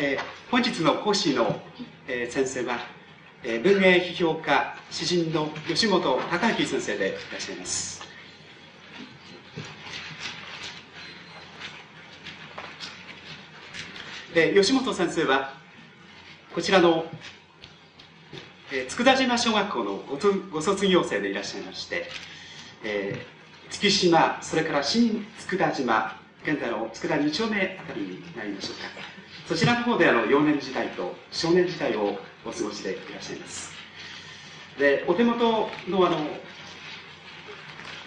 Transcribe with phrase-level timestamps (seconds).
[0.00, 0.18] えー、
[0.48, 1.60] 本日の講師の、
[2.06, 2.78] えー、先生は、
[3.42, 8.00] えー、文芸批評家詩人の吉本隆明先生でいらっしゃいます。
[14.32, 15.52] で吉本先生は
[16.54, 17.06] こちらの、
[18.72, 20.00] えー、佃島小学校の
[20.52, 22.06] ご卒業生でいらっしゃいまして、
[22.84, 28.88] えー、月島それから新佃島現在の佃二丁目あたりになりましょうか。
[29.46, 33.70] そちらの方であの幼年時代と少年時代をお過ごしでいらっしゃいます。
[34.78, 36.16] でお手元のあの、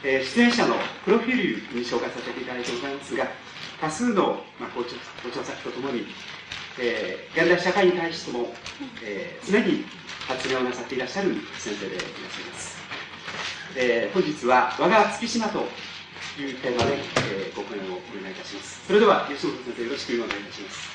[0.03, 0.75] えー、出演者の
[1.05, 3.27] プロフィールに紹介させていただいてございますが
[3.79, 6.07] 多数の、まあ、ご著ご著作とともに、
[6.79, 8.47] えー、現代社会に対しても、
[9.03, 9.83] えー、常に
[10.27, 12.77] 発言をなさっていらっしゃる先生でいらっしゃいます、
[13.75, 15.67] えー、本日は「我が月島」と
[16.41, 20.89] いうテーマで、えー、ご講演をお願いいたしますそれでは吉本先生よろしくお願いいたします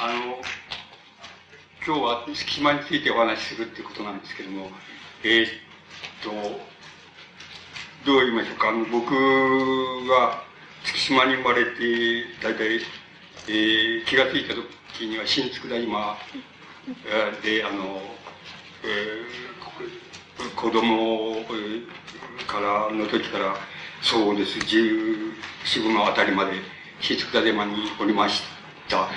[0.00, 0.42] あの
[1.86, 4.68] 今日は隙間についてお話しするっていうことなんですけども、
[5.22, 5.48] えー、っ
[6.22, 6.30] と、
[8.04, 8.68] どう言いましょうか？
[8.70, 10.42] あの、僕は
[10.84, 12.80] 月島に生まれて、大体、
[13.48, 16.16] えー、気がついた時には新佃島
[17.42, 18.00] で、あの、
[18.84, 21.44] えー、子供
[22.46, 23.56] からの時から、
[24.02, 25.32] そうです、14、
[25.64, 26.52] 5のあたりまで
[27.00, 28.42] 新佃島におりまし
[28.88, 29.08] た。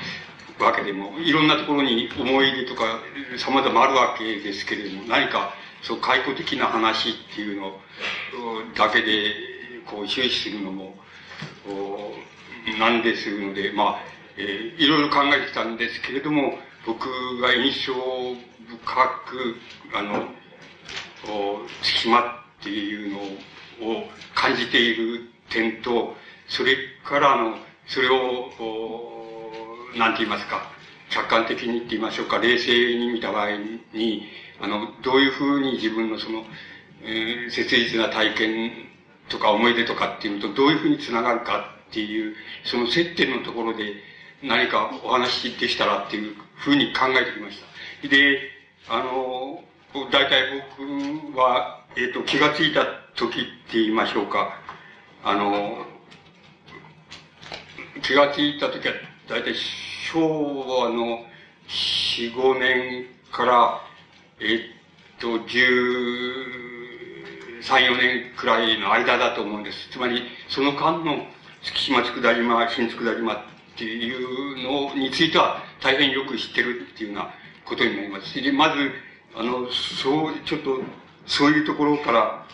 [0.60, 3.02] わけでも、いろんなところに思い出とか
[3.38, 7.80] 様々あるわけですけれども、何かそう開口的な話っていうの
[8.76, 9.34] だけで
[9.86, 10.95] こう終始するのも、
[12.80, 17.08] なんですので、まあ、えー、いろいろ考えてきたんですけれども、僕
[17.41, 18.75] が印象深
[19.27, 19.55] く、
[19.94, 20.27] あの、
[21.81, 22.23] 隙間っ
[22.61, 23.11] ていう
[23.81, 26.16] のを感じている点と、
[26.47, 28.52] それからあの、それを、
[29.98, 30.70] なんて言いますか、
[31.10, 33.52] 客観的にって言いましょうか、冷静に見た場合
[33.93, 34.27] に、
[34.60, 36.43] あの、どういうふうに自分のその、
[37.04, 38.71] えー、切実な体験
[39.30, 43.93] とか思い出とかっていうのとどういうふうにつながるかっていう、その接点のところで
[44.48, 47.58] 何かお話できたらっていうふうに考えてきまし
[48.02, 48.08] た。
[48.08, 48.39] で、
[48.88, 49.64] あの、
[50.11, 52.86] 大体僕は、えっ、ー、と、気がついた
[53.16, 54.60] 時って言いましょうか、
[55.23, 55.86] あの、
[58.04, 58.94] 気がついた時は、
[59.28, 59.55] 大体
[60.11, 60.20] 昭
[60.84, 61.26] 和の
[61.67, 63.82] 4、5年から、
[64.39, 64.60] えっ
[65.20, 65.48] と、13、
[67.64, 69.89] 4年くらいの間だと思うんです。
[69.89, 71.26] つまり、その間の
[71.64, 77.33] 月島佃島、新佃島っていうのについては大変よく知ってるっていうような
[77.65, 78.41] ことになります。
[78.41, 78.91] で、まず、
[79.36, 80.80] あの、そう、ちょっと、
[81.27, 82.45] そういうところから、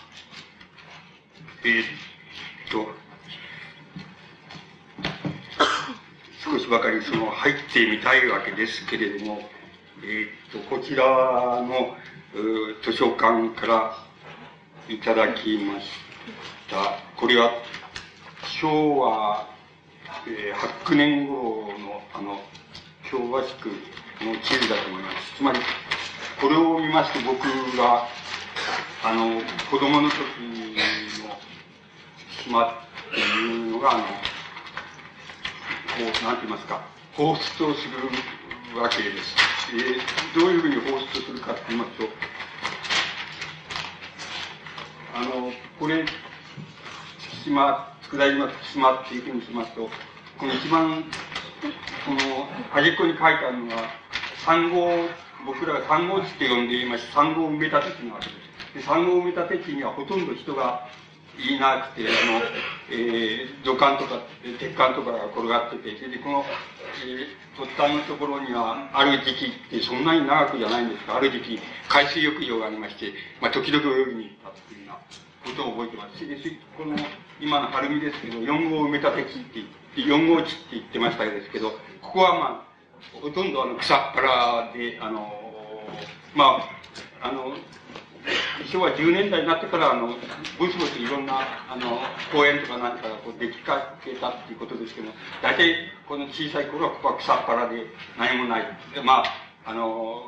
[1.64, 1.86] えー、っ
[2.72, 2.88] と、
[6.44, 9.48] 少しばかりその入ってみたいわけですけれども、
[10.04, 11.06] えー、っと、こちら
[11.62, 11.96] の
[12.84, 13.96] 図書館から
[14.90, 15.88] いただきまし
[16.68, 16.98] た。
[17.16, 17.52] これは
[18.60, 19.51] 昭和、
[20.28, 22.40] えー、8年頃のあの、
[23.10, 23.70] 京和地区
[24.24, 25.36] の地図だと思います。
[25.38, 25.60] つまり、
[26.40, 27.44] これを見ますと僕
[27.78, 28.08] が、
[29.04, 30.18] あの、子供の時
[31.24, 31.36] の
[32.44, 32.74] 島っ
[33.14, 34.10] ていうのが、あの、こ
[36.00, 36.82] う、なんて言いますか、
[37.14, 39.36] 放出をするわけです。
[39.74, 42.08] えー、どういうふうに放出するかって言いますと、
[45.16, 46.06] あの、これ、
[47.44, 49.90] 島、佃島島っていうふうにしますと、
[50.42, 51.04] この一番、
[52.04, 52.18] この
[52.74, 53.94] 端っこに書いてあるのは、
[54.44, 54.90] 産後、
[55.46, 58.34] 僕らが産後地って呼んでいまして、産後埋め立て地なわけで
[58.74, 58.74] す。
[58.74, 60.90] で産後埋め立て地にはほとんど人が
[61.38, 62.42] いなくて、あの、
[62.90, 64.18] えー、土管とか、
[64.58, 66.44] 鉄管とかが転がってて、それで、この、
[67.06, 74.98] えー、突端のところには、ある時期ってそんなに長くじゃないんですが、ある時期、海水浴場がありまして、まあ、時々泳ぎに行ったっていうよ
[75.46, 76.26] うなことを覚えてます。
[76.26, 76.34] で、
[76.76, 76.98] この、
[77.40, 81.72] 今の晴海ですけど、4号埋め立て地って言って、4号地って言ってましたですけど、
[82.02, 82.72] ここはまあ、
[83.22, 85.28] ほとんどあの草っぱらで、あの、
[86.36, 86.60] ま
[87.22, 87.54] あ、あの、
[88.72, 90.08] 昭和10年代になってから、あの、
[90.60, 92.00] ぼちぼちいろんな、あの、
[92.32, 95.10] 公園とか何かがこうできかけたっていうことですけど、
[95.42, 95.76] 大体、
[96.08, 97.86] この小さい頃はここは草っぱらで
[98.18, 98.64] 何もない。
[98.94, 99.26] で、まあ、
[99.66, 100.24] あの、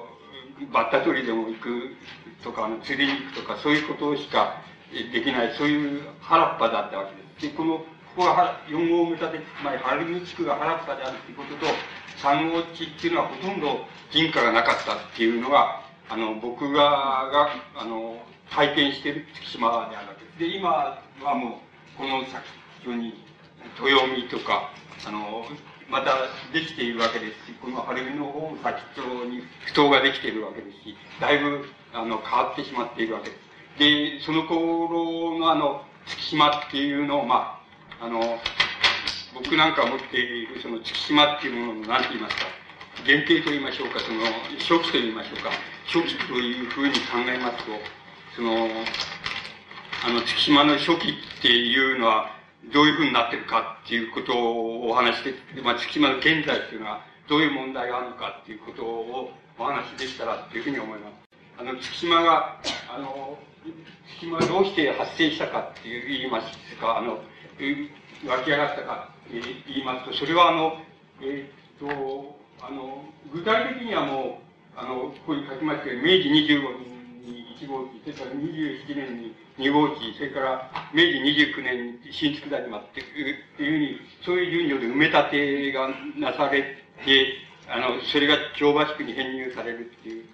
[0.72, 1.96] バッタ取りでも行く
[2.44, 4.62] とか、あの、釣りに行くとか、そういうことしか
[4.92, 7.54] できない、そういう原っぱだったわけです。
[7.54, 11.66] で、この、ここが4号目立て、つまり晴海地区が原っぱであるっていうことと、
[12.22, 16.80] 3号地っていうのはほとんど人家がなかったっていうのが、あの、僕が、
[17.34, 18.22] が、あの、
[18.52, 20.40] 体験している月島であるわけです。
[20.40, 21.62] で、今はも
[21.96, 22.46] う、この先
[22.90, 23.26] に、
[23.82, 24.70] 豊見とか、
[25.08, 25.46] あの、
[25.90, 26.14] また
[26.54, 33.40] できているわけですし、この晴海の方も先っちょに不当ができているわけですし、だいぶ、あの、変わってしまっているわけです。
[33.80, 37.63] で、その頃のあの、月島っていうのを、まあ、
[38.04, 38.38] あの、
[39.34, 42.44] 僕なんか持っているその月島っていうものの何て言いますか、
[43.06, 44.28] 原型と言いましょうか、その、
[44.60, 45.52] 初期と言いましょうか、
[45.88, 47.72] 初期というふうに考えますと、
[48.36, 48.68] その、
[50.04, 52.36] あの、月島の初期っていうのは、
[52.74, 61.14] どういうふうになってるかっていうことをお話して、まあ、月島の現在っていうのは、どういう問題があるのかっていうことをお話できたらっていうふうに思います。
[61.58, 62.60] あの、月島が、
[62.94, 63.40] あの、
[64.20, 67.24] 月島どうして発生したかっていう言いますか、あの、
[68.26, 70.78] 湧き上がったかって言いますと、それはあの、
[71.22, 73.04] えー、っと、あの、
[73.34, 74.42] 具体的にはも
[74.76, 81.22] う、あの、ここに書きましたけど、明治25年に1号機、それから27年に2号機、それから明治
[81.54, 86.64] 29年に新築谷間っていうふうに、そういう順序で埋め立てがなされ
[87.06, 87.34] て、
[87.70, 90.26] あの、それが京橋区に編入されるっていう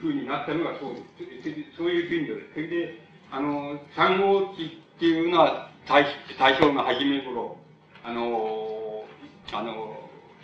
[0.00, 1.76] ふうになったのがそうです。
[1.76, 2.54] そういう順序です。
[2.54, 2.98] それで、
[3.30, 6.06] あの、3号機っていうのは大
[6.38, 7.56] 大正の初め頃、
[8.04, 9.04] あの、
[9.52, 9.98] あの、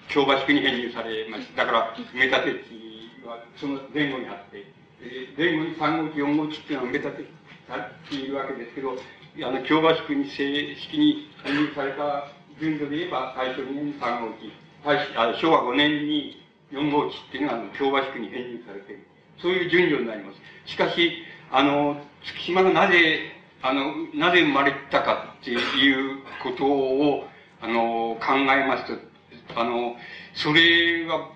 [0.09, 1.65] 京橋区に編入されました。
[1.65, 4.67] だから、埋め立て地はその前後にあって、
[5.39, 7.25] 前後に3号機、4号機っていうのは埋め立て
[7.69, 12.27] されているわけですけど、あの、京橋区に正式に編入された
[12.59, 14.51] 順序で言えば、最初2年に3号機、
[15.15, 19.07] あ昭和5年に4号機っていうのは、京橋区に編入されている。
[19.39, 20.41] そういう順序になります。
[20.69, 21.23] しかし、
[21.53, 23.31] あの、月島がなぜ、
[23.63, 27.25] あの、なぜ生まれたかっていうことを、
[27.61, 29.97] あの、考えますと、あの、
[30.35, 31.31] それは、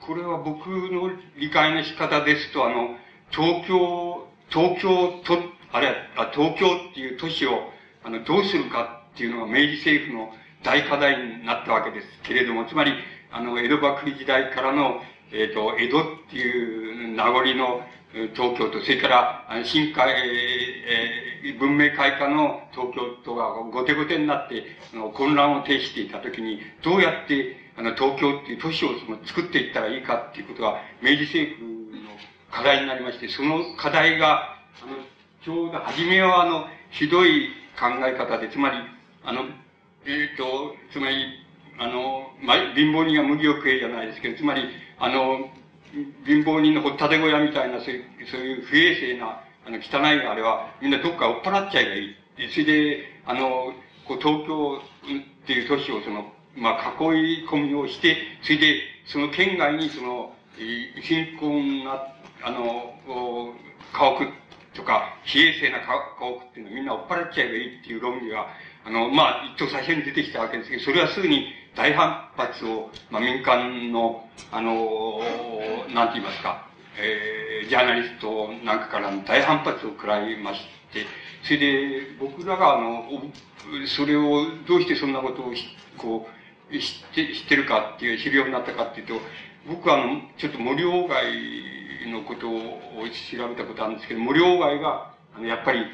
[0.00, 2.96] これは僕の理解の仕方ですと、あの、
[3.30, 4.88] 東京、東京
[5.24, 5.38] と、
[5.72, 7.70] あれは、東京っていう都市を、
[8.04, 10.32] あの、どうするかっていうのが明治政府の
[10.62, 12.92] 大課題になったわけですけれども、つまり、
[13.30, 15.02] あの、江戸幕府時代からの、
[15.32, 17.82] えっ、ー、と、江戸っていう名残の
[18.12, 24.64] 東京と、それから、新海、えー、文明開化の東京とが後手後手になって、
[24.94, 32.10] あの混乱を呈していたときに、どうやって、あの、東京っていう都市をその作っていったらいいかっていうことが、明治政府の
[32.50, 34.96] 課題になりまして、その課題が、あの、
[35.44, 38.78] ちょうど初めは、あの、ひどい考え方で、つまり、
[39.22, 39.42] あの、
[40.06, 41.26] えっ、ー、と、つまり、
[41.78, 44.62] あの、ま、貧乏人が麦を食えじゃないですけど、つまり、
[44.98, 45.50] あの、
[46.26, 52.50] 貧乏人の掘ったて小屋みたいな、そういう、不衛生な、あの、汚いあれは、みんなどっか追っ払っちゃえばいい。
[52.50, 53.72] それで、あの、
[54.06, 60.32] こう、東京っていう都市をその、まあ、囲い込みをして、それで、その県外にその、
[61.02, 62.06] 貧困な、
[62.42, 62.94] あの、
[63.92, 64.32] 家屋
[64.74, 68.46] とか、非衛生な家屋っていうのをみんな追っ払っちゃえばいいっていう論理が、
[68.84, 75.20] あの、まあ、一等最初に出てきたわけですけど、それはすぐに大反発を、まあ、民間の、あの、
[75.94, 76.68] なんて言いますか、
[76.98, 80.60] えー、ジャーナリストなんかからの大反発を食らいまし
[80.92, 81.06] て、
[81.44, 83.04] それで、僕らが、あの、
[83.86, 85.52] それを、どうしてそんなことを、
[85.96, 86.28] こ
[86.70, 89.20] う、知って、知ってるかっていう、知るようになったかっていうと、
[89.68, 92.80] 僕は、あの、ちょっと森鴎外のことを
[93.30, 95.86] 調べたことあるんですけど、森鴎外が、あの、やっぱり、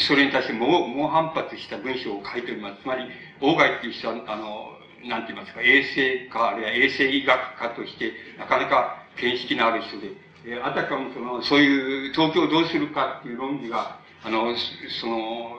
[0.00, 2.82] それに対して猛猛反発した文章を書いております。
[2.82, 3.04] つまり、
[3.40, 4.75] 鴎外っていう人は、あの、
[5.08, 10.12] なんて言いますか、衛生科、あるいは衛生医学科として、なかなか見識のある人で、
[10.46, 14.54] えあたかもその、そういう東京をどうするかっていう論理が、あの、
[15.00, 15.58] その、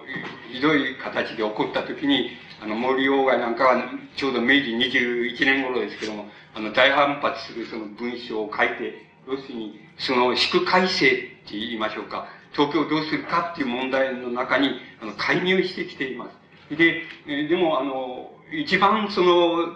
[0.52, 3.84] ひどい形で起こったときに、あの、森鴎外なんかは、
[4.16, 6.26] ちょうど明治21年頃ですけども、
[6.56, 16.30] あの、大反発するその文章を書いて、要するに、その、宿改正って言いましょうか、東京をどうするかっていう問題の中に、あの、介入してきていま
[16.70, 16.76] す。
[16.76, 19.76] で、えでも、あの、一番その、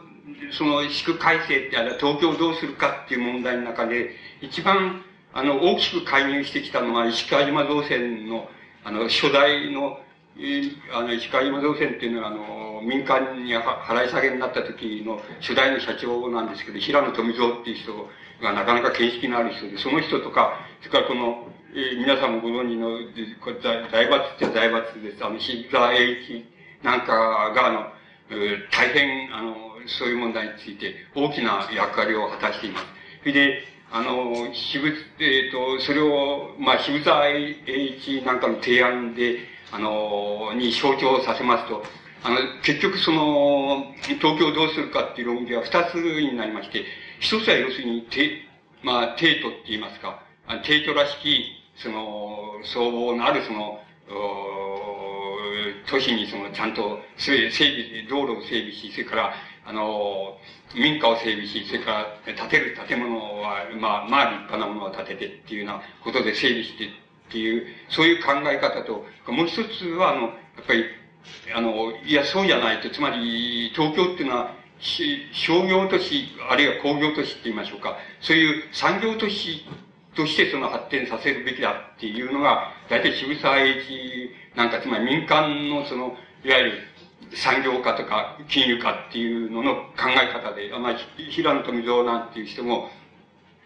[0.52, 8.50] その、宿改正ってあれ東京をどうするかっていう問題の中で、一番、あの、大きく介入してきたのは、石川島造船の、
[8.84, 10.00] あの、初代の、
[10.94, 17.94] あの、石川島造船っていうのは、あの、民間に払い下げになった時の初代の社長なんですけど、平野富蔵っていう人
[18.42, 23.00] がなかなか見識のある人で、その人とか、それからこの、えー、皆さんもご存知の、
[23.40, 25.24] これ財閥って財閥です。
[25.24, 26.46] あの、渋沢栄一
[26.84, 27.14] なんか
[27.56, 28.01] が、あの、
[28.72, 29.56] 大変、あの、
[29.88, 32.86] そういう問題について大きな役割を果たしています。
[33.22, 34.88] それで、あの、渋、
[35.20, 37.58] えっ、ー、と、それを、まあ、渋沢栄
[38.00, 39.40] 一なんかの提案で、
[39.72, 41.84] あの、に象徴させますと、
[42.24, 46.86] あの、結局その、東京をどうするかっていう論議は二つになりまして、
[47.20, 48.48] 一つは要するに、て、
[48.82, 50.24] まあ、帝都って言いますか、
[50.64, 51.44] 低居らしき、
[51.76, 53.82] その、総合のあるその、
[55.88, 59.34] 都市にその、ちゃんと整備、道路を整備し、それから、
[59.66, 60.38] あの、
[60.76, 61.92] 民家を整備し、それか
[62.26, 66.90] ら建てる建物は、まあ、まあ立派なものを建ててっていうようなことで整備してっ
[67.32, 70.28] ていう、そういう考え方と、もう一つは、あの、や
[70.62, 70.86] っぱり、
[71.56, 74.56] あの、いや、そうじゃないと、つまり、東京っていうのは、
[75.32, 79.66] 商業都市、あるいは工業都市って言いましょうか、そういう産業都市
[80.16, 86.74] としてその発展させるべきだっていうのが、大体渋沢栄一なんか、つまり民間のその、いわゆる
[87.34, 90.96] 産業化とか金融化っていうのの考え方で、まあ、
[91.30, 92.90] 平野富蔵なんていう人も、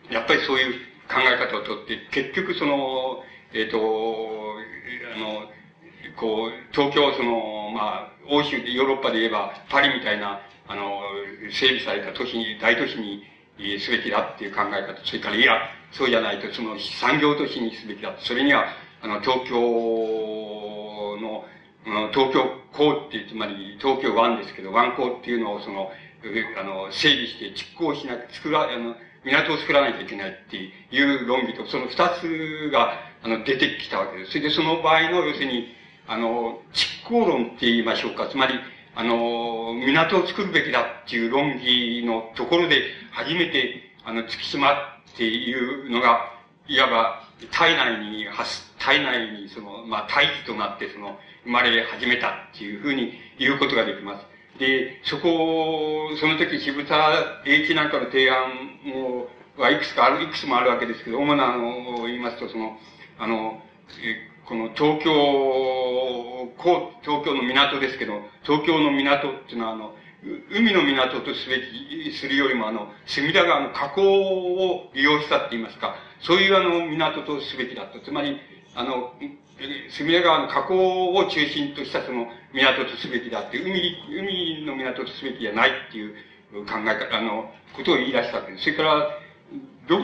[0.10, 0.74] やっぱりそういう
[1.08, 3.24] 考え方をとって、結局その、
[3.54, 3.78] えっ、ー、と、
[5.16, 5.50] あの、
[6.16, 11.02] こう、東京、その、まあ、欧州で、ヨーロッパで言えば、パリみたいな、あの、
[11.52, 13.24] 整備された都市に、大都市に
[13.80, 15.58] すべきだっていう考え方、それから、いや、
[15.92, 18.16] そうじゃないと、その産業都市にすべきだ。
[18.20, 18.66] それには、
[19.02, 19.56] あの、東京
[21.22, 21.46] の、
[22.12, 25.92] 東京港っていう、つまり東京湾ですけど、湾港っていうのをその、
[26.60, 34.32] あの、整備して蓄港しなく、作ら、あの、港を作らないといけないっていう論議と、その二つが、あの、出てきたわけです。
[34.32, 35.76] それでその場合の、要するに、
[36.08, 38.28] あの、蓄港論って言いましょうか。
[38.28, 38.54] つまり、
[38.96, 46.32] あの、港を作るべきだっていう論議のところで、初めて、あの、月島っていうのが、
[46.68, 54.26] いわば、体内に発、体内にその、まあ、大気となって、その、生まれ始めたっていうふうに言うことができます。
[54.60, 58.52] で、そこを、その時渋沢栄一なんかの提案
[58.94, 62.78] を、はいくつかある、いくつもあるわけですけど、主なのを言いますと、その、
[63.18, 63.62] あの、
[64.46, 65.12] この東京、
[66.58, 69.96] こう、東京の港ですけど、東京の港っていうのは、あの、
[70.50, 71.62] 海の港とすべ
[72.10, 78.00] き、するよりも、あの、隅田川の河口を利用したって言いますか、そういうあの、港とすべきだと。
[78.00, 78.38] つまり、
[78.74, 79.14] あの、
[79.92, 86.16] 隅田川の河口を中心としたその港とすべきだって、海、海の港とすべきじゃないっていう
[86.66, 88.64] 考え方、あの、ことを言い出したわけです。
[88.64, 89.10] それから、
[89.88, 90.00] ど、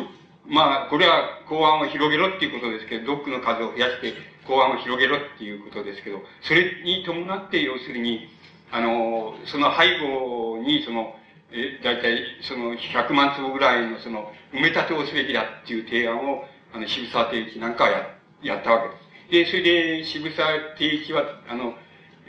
[0.45, 4.13] まあ、これは港湾を広げろっていうことですけど、ドックの数を増やして
[4.45, 8.29] 港湾を広げろっていうことですけど、それに伴って、要するに、
[8.71, 11.15] あの、その背後に、その、
[11.51, 18.07] え、だいたいその100万坪ぐらいのその埋め立てをすべきだっていう提案を、あの、渋沢定一なんかはや、
[18.41, 18.89] やったわ
[19.29, 19.51] けです。
[19.51, 21.73] で、それで渋沢定一は、あの、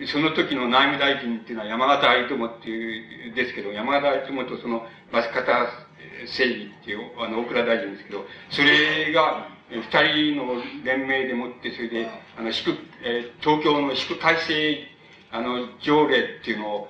[0.07, 5.69] その時の内務大臣っていうのは山形有友っていう、ですけど、山形有友とその、増方
[6.27, 9.81] 正義っていう、あの、大倉大臣ですけど、それが、二
[10.35, 14.92] 人の連名でもって、それで、あの、祝、えー、東京の祝改正、
[15.33, 16.89] あの、条例っていうのを、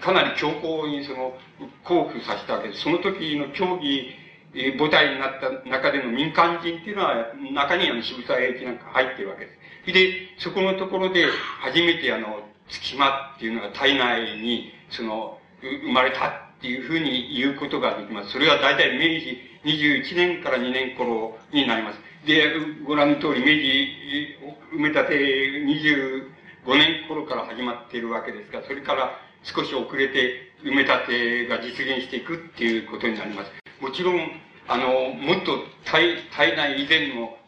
[0.00, 1.36] かなり強硬にその、
[1.82, 2.82] 交付させたわけです。
[2.82, 4.14] その時の協議
[4.78, 9.50] 母体になった中での民間人っていうのは、中にあの渋沢栄一なんか入ってるわけで
[9.86, 9.92] す。
[9.92, 11.26] で、そこのところで、
[11.60, 18.30] 初めてあの、月間っていうのが体内に、その、生まれたっていうふうに言うことができます。
[18.30, 21.98] それは大体明治21年から2年頃になります。
[22.26, 22.52] で、
[22.86, 24.38] ご覧の通り、明治
[24.76, 25.60] 埋め立て
[26.68, 33.50] 5年頃から始まっているわけですが、それから少し遅れて埋め立てが実現していくっていうことになります。
[33.80, 34.20] もちろん、
[34.68, 37.38] あの、もっと体体内以前の、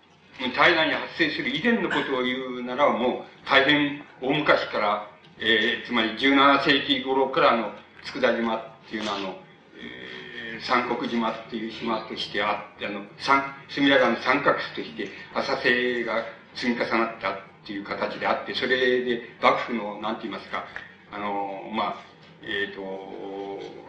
[0.56, 7.72] 体内に発生する以前のことを言うならもう大変大昔から、えー、つまり17世紀頃からの
[8.06, 9.36] 佃島っていうのはあの、
[9.76, 16.24] えー、三国島っていう島としてあって、あの、三、隅田川の三角州として浅瀬が
[16.54, 20.64] 積み重なったっていう形であって、それで幕府の、なんて言いますか、
[21.12, 21.94] あの、まあ、
[22.42, 22.82] えっ、ー、と、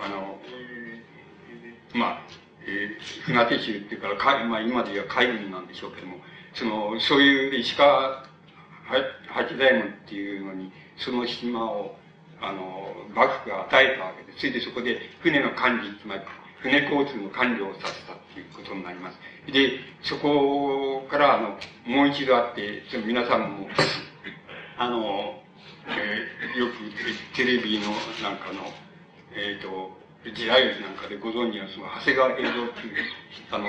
[0.03, 0.39] あの、
[1.93, 2.21] まあ、
[2.65, 6.17] えー、船手衆っていうから、まあ今で言えば海軍なんでしょうけども、
[6.53, 8.25] その、そういう石川
[9.29, 11.95] 八左衛門っていうのに、その島を、
[12.41, 16.21] あの、幕府が与えたわけで、それでそこで船の管理、つまり
[16.61, 19.17] 船交通の管理をさせたっていうことになります。
[19.51, 21.49] で、そこから、あの、
[21.85, 23.67] もう一度あって、その皆さんも、
[24.77, 25.41] あの、
[25.87, 27.87] えー、よくテレビの
[28.21, 28.61] なんかの、
[29.35, 29.91] えっ、ー、と、
[30.35, 32.95] 時代なんかでご存知のその長谷川平蔵っていう、
[33.51, 33.67] あの、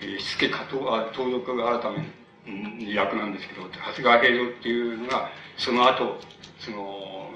[0.00, 6.18] えー、しつけかと、あ、盗賊改め役なんですけど、長谷川平蔵っていうのが、その後、
[6.58, 7.30] その、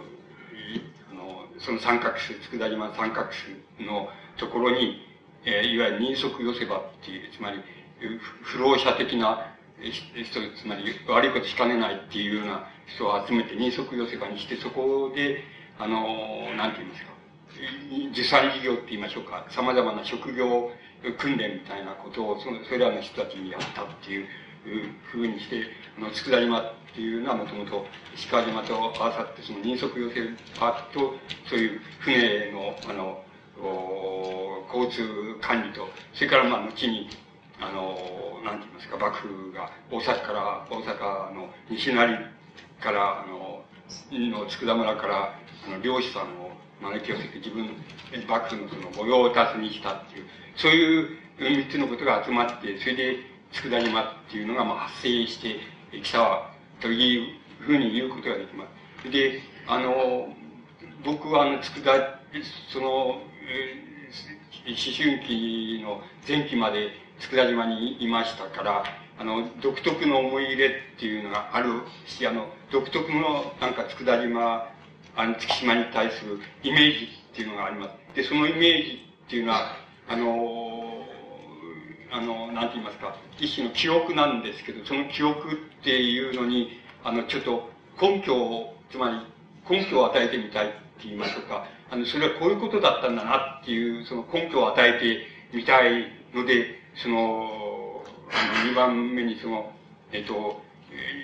[1.11, 5.10] あの、その三角州、佃島三角州のところに、
[5.45, 7.59] えー、いわゆる人足寄せ場っていう、つまり、
[8.43, 15.43] 不老者的な人、つまり悪いことしかねないっていうような人を集めて人足寄せ場にして、そこで、
[15.79, 17.11] あの、なんて言いますか、
[18.13, 20.71] 持参事業って言いましょうか、様々な職業
[21.19, 24.27] 訓練みたいなことをそのそれらの人たちにやったっていう
[25.11, 25.65] ふうにして、
[25.97, 31.15] あの、佃島っていうのはもともと石川島と合わさってその人足寄せるパートと、
[31.49, 33.25] そういう船の、あの、
[34.73, 37.09] 交通管理と、それからまあ後に、
[37.61, 42.19] あの、なんて言いますか、幕府が大阪から、大阪の西成
[42.81, 43.65] から、あの、
[44.11, 45.35] の佃村から、
[45.67, 46.51] あの、漁師さんを
[46.81, 47.69] 招き寄せて自分、
[48.27, 50.27] 幕府のその御用達にしたっていう、
[50.57, 53.17] そういう三つのことが集まって、それで
[53.53, 55.57] 佃島っていうのがまあ発生して
[56.03, 56.51] きた
[56.81, 58.65] というふうに言うことができま
[59.05, 59.11] す。
[59.11, 60.35] で、あの、
[61.05, 62.21] 僕はあの、佃、
[62.73, 68.85] その、思春期の前期まで佃島にいましたから、
[69.19, 71.71] あの、独特の思い入れっていうのがある
[72.07, 74.69] し、あの、独特のなんか佃島、
[75.17, 78.17] あの、月島に対するイメージっていうのがあります。
[78.17, 79.77] で、そのイメージっていうのは、
[80.09, 81.07] あの、
[82.13, 89.21] あの、なんて言いますか、一種の記憶なんですけど、その記憶っていうのに、あの、ちょっと根拠を、つまり
[89.69, 91.67] 根拠を与えてみたい言いましょうか。
[91.91, 99.73] あの、それはこういうことだったんだなっていう、その根拠を与えてみたいので、その、あの、二番目にその、
[100.13, 100.63] えっと、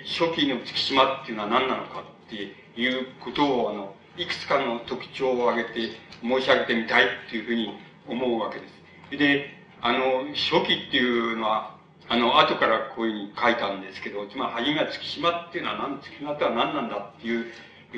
[0.05, 2.35] 初期の月島っていうのは何なのかって
[2.79, 8.65] いうことを、あの、いくつかの特徴を挙げて申し上げてみたいっていうふうに思うわけで
[9.11, 9.17] す。
[9.17, 11.77] で、あの、初期っていうのは、
[12.09, 17.45] あの、後からこういうふうに書いたんですけど、つまり、初めは月島っていうのは何、月島とは何なんだっていう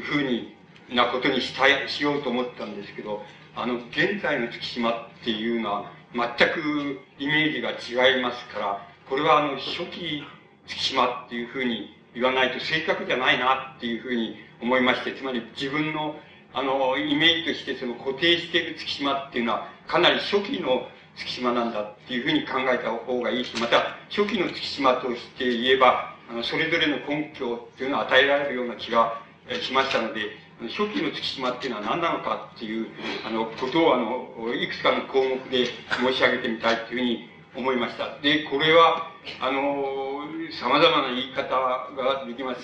[0.01, 0.55] ふうに
[0.93, 3.23] なことにしたい、しようと思ったんですけど、
[3.55, 10.23] あの、現在の月島っていうのは、全くイメージが違いますから、これはあの、初期
[10.67, 16.15] 月島っていうふうに言わないと正確じゃないなっていうふうに思いまして、つまり自分の、
[16.53, 29.21] あの、イメージとしてその固定している月島っていうのは、かなり初期の月島なんだっていうふうに考えた方がいいし、また、初期の月島として言えば、あの、それぞれの根拠っていうのを与えられるような気が
[29.61, 30.21] しましたので、
[30.67, 32.87] 初期の月島っていうのは何なのかっていう、
[33.25, 38.19] あの、ことを、あの、いくつかの項目で申し上げてみたいというふうに思いました。
[38.19, 42.61] で、これは、あの、様々な言い方ができます、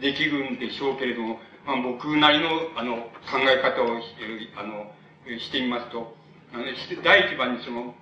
[0.00, 2.96] できるんでしょうけれども、まあ、僕なりの、あの、
[3.30, 4.00] 考え方を、
[4.56, 4.90] あの、
[5.38, 6.16] してみますと、
[6.52, 6.64] あの
[7.02, 7.94] 第一番にその、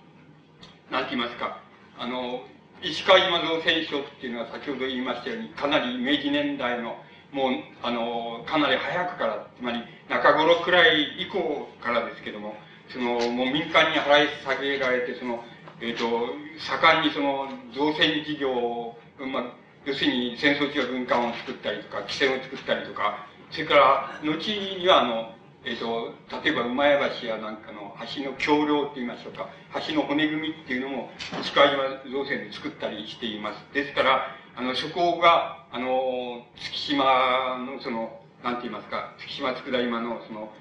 [0.91, 1.61] なんて言いますか、
[1.99, 2.45] あの、
[2.83, 6.97] 石川今造船所っていうのは先ほど言いましたように、かなり明治年代の、
[7.35, 12.55] もう、あの、かなり早くから、つまり中頃くらい以降からですけども、
[12.89, 15.43] その、もう民間に払い下げられて、その、
[15.81, 19.45] えっ、ー、と、盛んにその、造船事業を、まあ、
[19.85, 29.49] 要するに戦争中は軍艦を作ったりとか、汽船を作ったりとか、それから、後にはあの、えっ、ー、と、例えば、馬屋橋やなんかの橋の橋梁って言いましょうか、
[29.89, 33.75] 橋の骨組みっていうのも、石川島造船で作ったりしています。
[33.75, 40.53] ですから、あの、そこが、あの、月島の、その、なんて言いますか、月島佃島の、その、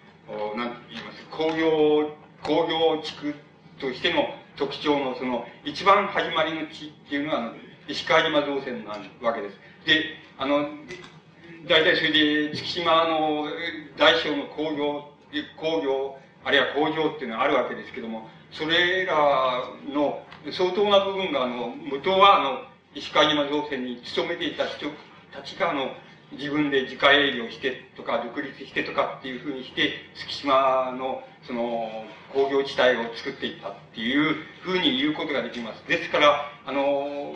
[0.58, 2.10] なんて言います工業、
[2.42, 3.36] 工業地区
[3.80, 4.24] としての
[4.56, 7.54] 特徴の、その、一番始まりの地っていうのは、
[7.88, 9.58] 石川島造船なわけです。
[9.86, 10.66] で、あの、
[11.70, 12.12] 大体それ
[12.50, 13.46] で、月島の
[13.96, 15.14] 大小の工業、
[15.58, 19.14] 工業、あるいは工場っていうのはあるわけですけども、それら
[19.94, 24.88] の相当な部分が、あの、元は、あの、石川島造船に勤めていた人
[25.32, 25.92] たちが、の、
[26.32, 35.88] 自分で自家営業してとか、独立してとかっていうふうにして、月島の、その、工業地帯を作っていったっていうふうに言うことができます。
[35.88, 37.36] ですから、あの、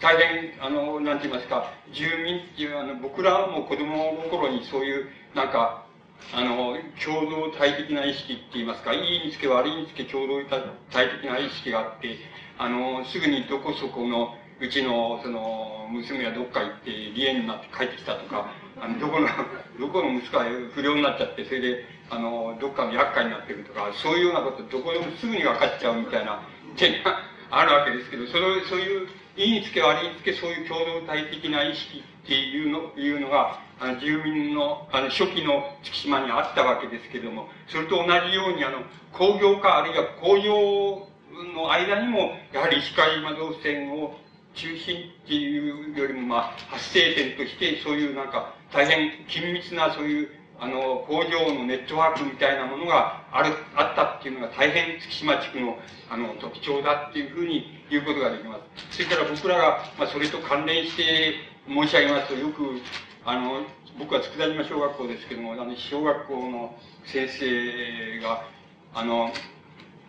[0.00, 5.84] 大変、あの、なんて言いますか、住民っていう、あの、僕らも子供の頃にそういう、なんか、
[6.32, 12.16] あの、共同体的な意識って言いますか、いいにつけ悪いにつけ共同体的な意識があって、
[12.58, 19.26] あの、すぐにどこそこの、うちの、その、娘がどっか行って、離縁になって帰ってきたとか、あの、どこの、
[19.80, 20.44] どこの息子が
[20.74, 26.42] 不良になっちゃって、それで、あの、どっかの厄介になってるとか、そういうようなこと、どこでもすぐに分かっちゃうみたいな
[26.76, 41.08] 点が あるわけですけど、それそういう、いいにつけ悪いにつけそういう共同体的な意識っていうのいうのが、あの住民のあの初期の月島にあったわけですけども、それと同じようにあの工業化あるいは工業
[41.54, 44.18] の間にも、やはり石川島造船を
[44.60, 50.28] 中心っていうよりも、まあ、発生点として、そういうなんか、大変緊密なそういう
[50.62, 55.78] あの、工場のネットワークみたいなものがある、あったっていうのが大変月島地区の、
[56.10, 58.98] あの、特徴だっていうふうに言うことができます。
[58.98, 61.32] それから僕らが、まあ、それと関連して
[61.66, 62.78] 申し上げますと、よく、
[63.24, 63.62] あの、
[63.98, 68.44] 僕は佃島小学校ですけども、あの、小学校の先生が、
[68.92, 69.32] あの、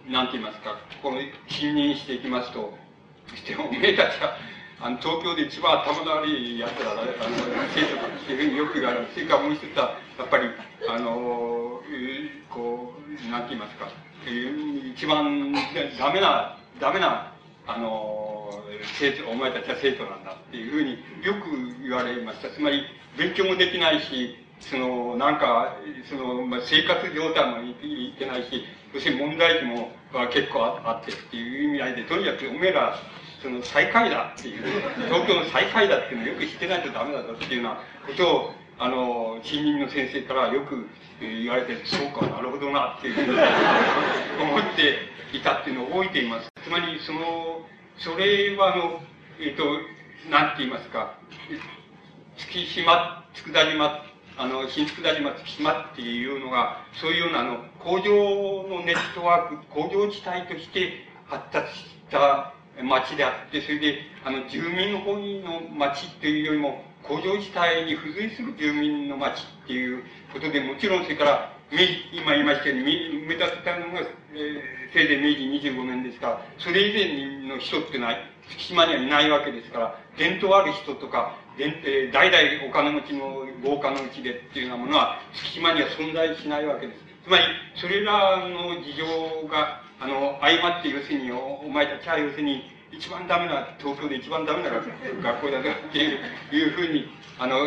[0.10, 2.78] なんて言いますか、ここに侵入していきますと、
[3.38, 4.38] しておめえたちは、
[4.80, 7.10] あの、東京で一番頭の悪い奴らだ、あの、
[7.74, 9.08] 生徒っていうふうによく言われる。
[9.14, 10.50] それからもう一つは、やっぱり、
[10.90, 11.82] あの、
[12.50, 13.88] こう、なんて言いますか、
[14.96, 15.54] 一番
[15.98, 17.34] ダメな、ダメな、
[17.68, 18.50] あの、
[19.00, 20.92] 生徒、お前たちは生徒なんだっていうふうに
[21.24, 22.50] よく言われました。
[22.50, 22.84] つまり、
[23.18, 25.76] 勉強もできないし、その、なんか、
[26.10, 32.96] その、まあ、生活状態もいけないし、要するに問題児も、は結構あってっていう意味合いで、とにかくおめえら、
[33.42, 34.64] その最下位だっていう、
[35.08, 40.88] 東京の最下位だっていうのをよく知ってないとダメだぞっていうようなことを、あの、新任の先生からよく
[41.20, 43.40] 言われて、そうか、なるほどなっていうふうに
[44.42, 46.52] 思っていたっていうのを覚えています。
[46.64, 47.66] つまり、その、
[47.98, 49.02] それはあの、
[49.40, 49.64] えっ、ー、と、
[50.30, 51.18] なんて言いますか、
[52.38, 54.11] 月島、佃島、
[54.42, 62.52] あの、新佃島、月島っていうのが、そういうようなあの、工場のネットワーク、工場地帯として発達した
[62.82, 72.84] 町であって、それで、あの、住民の方の町っていうよりも、工場地帯に付随する住民の町っていうことで、もちろんそれから、今言いましたように、
[73.24, 78.18] 埋め立てたのが、えー、せいぜい明治25年ですから、それ以前の人っていうのは、
[78.50, 87.00] 月島にはいないわけですから、伝統ある人とか、えー、代々お金持ちの豪華のうちでっていうようなものは、月島には存在しないわけです。
[87.24, 87.44] つまり、
[87.76, 96.20] それらの事情が、あの、相まって、要するに、お前たちは要するに、一番ダメな、東京で一番ダメな学校だぞっていう
[96.56, 97.08] いうふうに、
[97.40, 97.58] あの、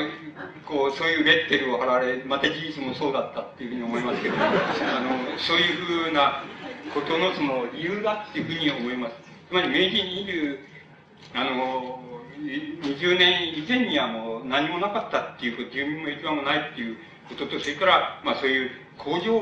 [0.66, 6.44] こう、そういうレッテルを貼られ、また事実もそうだったっていうふうに思いますけど、あの、そういうふうな
[6.92, 9.14] ことのその理由だっていうふうに思います。
[9.48, 10.58] つまり明治20、
[11.34, 12.00] あの、
[12.82, 16.96] 20年以前にはもう何もなかったっていうこと、住民も一番もないっていう
[17.28, 19.32] ことと、それから、まあそういう工場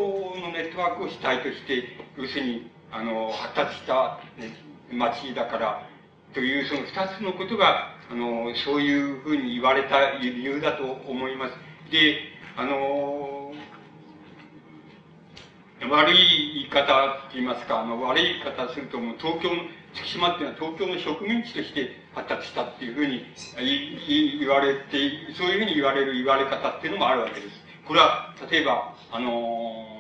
[0.41, 4.55] のネットワークを主体として、要するに、あの、発達した、ね、
[4.93, 5.89] 町だから、
[6.35, 11.55] というその二つのことが、あの、そういうふうに言われた理由だと思います。
[11.91, 12.19] で、
[12.57, 13.53] あの、
[15.91, 16.17] 悪い
[16.55, 19.63] 言い方って言いますか、あの、悪い言い方するともう東京の、
[19.95, 23.27] 月島っていうのは東京の植民地として発達したっていうふうに
[24.39, 27.61] 言われて、そういうふうに言われる言われ方っていうのもあるわけです。
[27.87, 29.93] これは、例えば、あの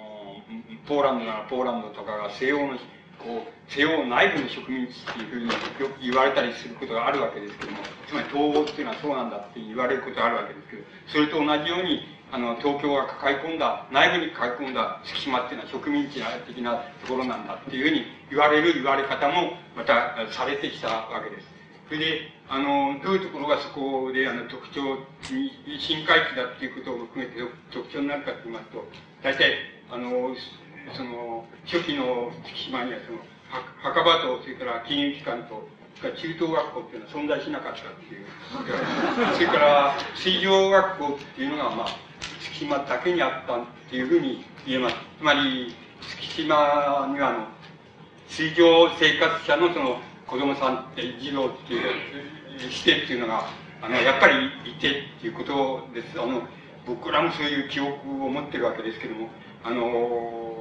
[0.87, 2.79] ポーランドならポーランドとかが西欧の
[3.23, 5.53] こう、西欧内部の植民地っていうふうによ
[5.89, 21.47] く言われたりすることがあるわけですけども、つまり東欧っていうのはそうなんだって言われることがあるわけですけど、それと同じように、あの、東京が抱え込んだ、内部に抱え込んだ月島っていうのは植民地的なところなんだっていうふうに言われる言われ方も、またされてきたわけです。
[21.89, 24.97] それで、あの、どういうところがそこで、あの、特徴
[25.31, 28.85] に、深海地だっていうことを含めて特徴になるかと言いますと、
[29.23, 29.53] 大体、
[29.91, 30.35] あの、
[30.97, 33.18] その、初期の月島にはその、
[33.83, 35.68] 墓場と、それから金融機関と、
[36.03, 38.27] 中等学校っていうのは存在しなかったっていう。
[39.35, 41.87] それから、水上学校っていうのが、まあ、
[42.40, 44.97] 月島だけにあったっていうふうに言えます。
[45.18, 47.47] つまり、月島には、あの、
[48.27, 53.49] 水上生活者のその、子供さんって児童っていうしてっていうのが、
[53.83, 56.21] あの、やっぱりいてっていうことです。
[56.21, 56.42] あの、
[56.87, 59.29] 僕らもそういう記憶を持ってるわけですけども、
[59.64, 60.52] あの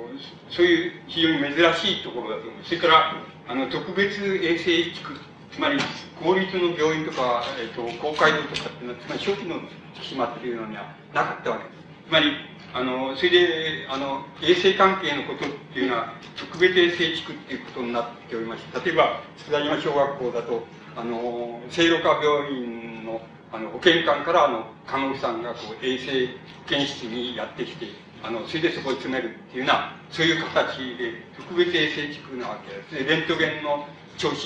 [0.50, 2.70] そういう非常に珍しいところだと思います。
[2.70, 3.16] それから、
[3.48, 5.18] あの、特別衛生地区、
[5.52, 5.78] つまり、
[6.24, 9.60] 公立の病院とか、えっ、と、公会堂とかっていうのは、つまり初期の
[10.02, 11.82] 島っていうのにはなかったわけです。
[12.08, 12.32] つまり、
[12.74, 20.64] あの、それで、あの、衛生関係のことっていうのは、特別衛生地区っていうことになっておりまして、例えば、佃島小学校だと、
[20.96, 23.22] あの、聖路加病院の、
[23.52, 26.34] あの、保健官から、あの、看護婦さんが、こう、衛生保
[26.68, 27.88] 健室にやってきて、
[28.24, 32.58] あの、それでそこに詰めるっていうような、そういう形で、特別衛生地区なわ
[32.90, 33.10] けです。
[33.10, 34.46] レントゲンの調子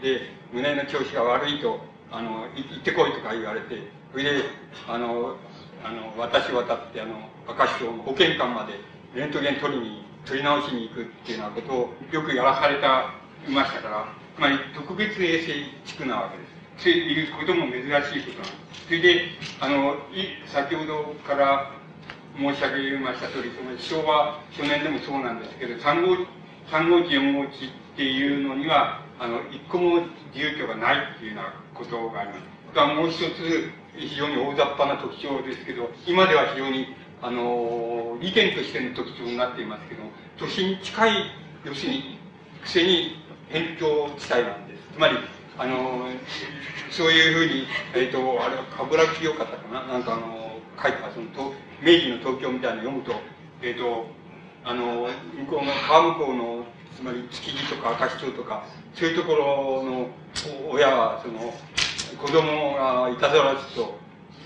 [0.00, 1.80] で、胸の調子が悪いと、
[2.10, 3.76] あの、行ってこいとか言われて、
[4.12, 4.30] それで、
[4.88, 5.36] あの、
[5.84, 8.74] あの、私渡って、あの、赤市長の保健官まで、
[9.14, 13.14] レントゲン取りに、取り直しに行くっていうようなことをよくやらされた、
[13.48, 14.04] いましたから、
[14.36, 16.84] つまり特別衛生地区なわけです。
[16.84, 18.86] そういうことも珍しいことなんです。
[18.86, 19.24] それで、
[19.60, 19.96] あの、
[20.46, 21.72] 先ほどから
[22.36, 26.14] 申し上げました通り、その昭和初年でもそうなんですけど、3号、
[26.70, 30.00] 3号地、4号地っていうのには、あの、一個も
[30.32, 32.74] 自由居がないっていうようなことがあります。
[32.74, 40.02] がもう一つ、非常に大雑把な特徴ですけど、今では非常に、あの、利点としての特徴になっていますけど、
[40.38, 41.10] 都心に近い、
[41.64, 42.18] 要するに、
[42.62, 44.82] くせに辺境地帯なんです。
[44.94, 45.18] つまり、
[45.58, 46.06] あの、
[46.90, 49.86] そういうふうに、えっ、ー、と、あれは、冠城清方かな？
[49.86, 51.14] なんかあの、書いてます。
[51.14, 51.26] その
[51.82, 53.12] 明治の東京みたいなの読むと、
[53.62, 54.06] えっ、ー、と、
[54.64, 56.64] あの、向こうの、川向こうの
[56.94, 58.64] つまり築地とか明石町とか、
[58.94, 60.08] そういうところの
[60.70, 61.54] 親は、その、
[62.20, 63.98] 子供がいたずらすと、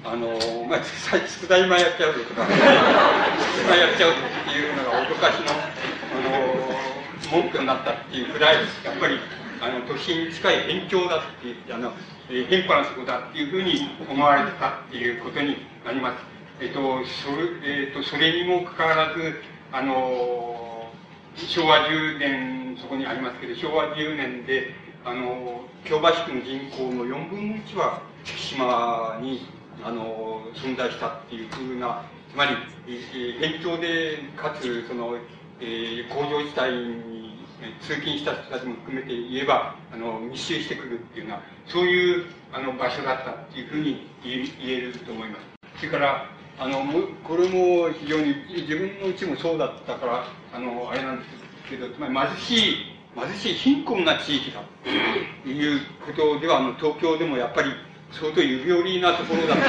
[0.05, 0.29] あの、
[0.69, 4.17] まあ、つだいまやっちゃうぞとか、つだやっちゃうぞ
[4.47, 9.19] っていうのが脅かしの、あの、文句になったっていうくらい、やっぱり、
[9.61, 11.93] あの、都心に近い辺境だっていう、あの、
[12.31, 16.34] え、変化なそこだっていうふうに思われてたっていうことになります。
[16.61, 17.29] えっ、と、そ
[17.65, 19.35] れ、えっ、と、それにもかかわらず、
[19.73, 20.91] あの、
[21.37, 24.71] 昭和10年、そこにありますけど、昭和10年で、
[25.05, 29.47] あの、京橋区の人口の4分の1は、月島に
[29.83, 32.57] あの存在したっていうふうなつまり、
[32.89, 35.17] え、辺境でかつその、
[35.61, 36.73] えー、工場地帯
[37.07, 37.45] に
[37.81, 45.43] 通勤した人たちも含めて言えばあの密集してくるっていうようなそういうあの場所だったっていうふうに言えると思います。
[45.77, 46.27] それから
[46.59, 46.85] あの
[47.25, 51.31] これも非常に自分のうちもそうだったからあのあれなんです
[51.69, 52.75] けどつまり貧しい
[53.17, 54.63] 貧しい貧困な地域だ
[55.45, 57.71] ということではあの東京でもやっぱり
[58.13, 59.61] 相当指折りなところだと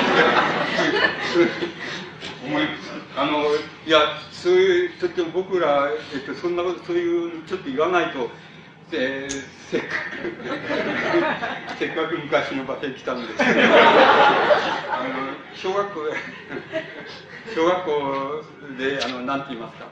[2.45, 2.95] 思います。
[3.17, 3.43] あの、
[3.87, 3.99] いや、
[4.31, 8.29] そういう、ちょっと僕ら、えっと、そんなこと、そういう、ちょっと言わないと、
[8.91, 11.77] えー、せっかく。
[11.79, 16.01] せっかく昔の場所に来たんですけど、あの、小学校、
[17.55, 18.43] 小学校
[18.77, 19.87] で、あの、なんて言いますか、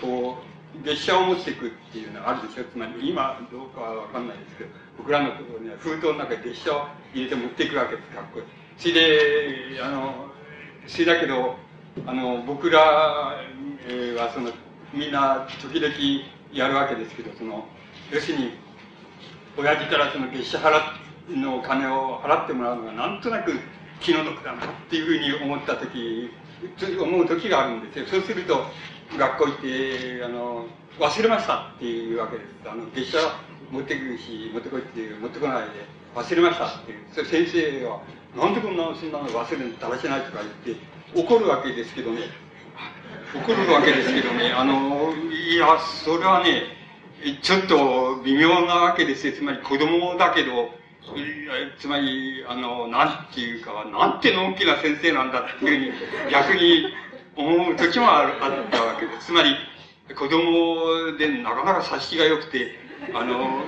[0.00, 0.50] こう、
[0.84, 2.64] 列車を持っていくっていうのがあるでしょ。
[2.64, 8.08] つまり今どうかはわかんないですけど僕らのところには封筒の中に列車を入れて持っていくわけです。
[8.10, 8.44] かっこいい
[8.78, 10.30] それであの
[10.86, 11.56] それだけど
[12.06, 13.36] あの僕らは
[14.32, 14.52] その
[14.94, 15.92] みんな時々
[16.52, 17.66] やるわけですけどその
[18.12, 18.50] 要するに
[19.56, 20.80] 親父からその月謝払
[21.36, 23.52] のお金を払ってもらうのがなんとなく
[24.00, 26.30] 気の毒だなっていうふうに思った時
[27.00, 28.06] 思う時があるんですよ。
[28.06, 28.66] そうすると
[29.16, 30.66] 学校行ってあの
[30.98, 32.48] 忘れましたっていうわけです。
[32.66, 33.18] あの月謝
[33.70, 37.26] 持ってくるし持ってこいって持ってこないで忘れましたっていう。
[37.26, 38.00] 先生は
[38.36, 40.82] なんでこんなそんなの忘れるだらしないとか言って
[41.14, 42.22] 怒るわけですけどね。
[43.34, 44.52] 怒るわけですけどね。
[44.52, 46.79] あのいやそれはね
[47.42, 50.70] ちょっと微妙なわけですよつまり子供だけど
[51.78, 56.94] つまりあのなんていうかなんての大きな先生なんだっていうふうに逆に
[57.36, 59.26] 思う時もあったわけです。
[59.26, 59.56] つまり、
[60.14, 62.72] 子供でなかなか察しが良くて、
[63.14, 63.62] あの、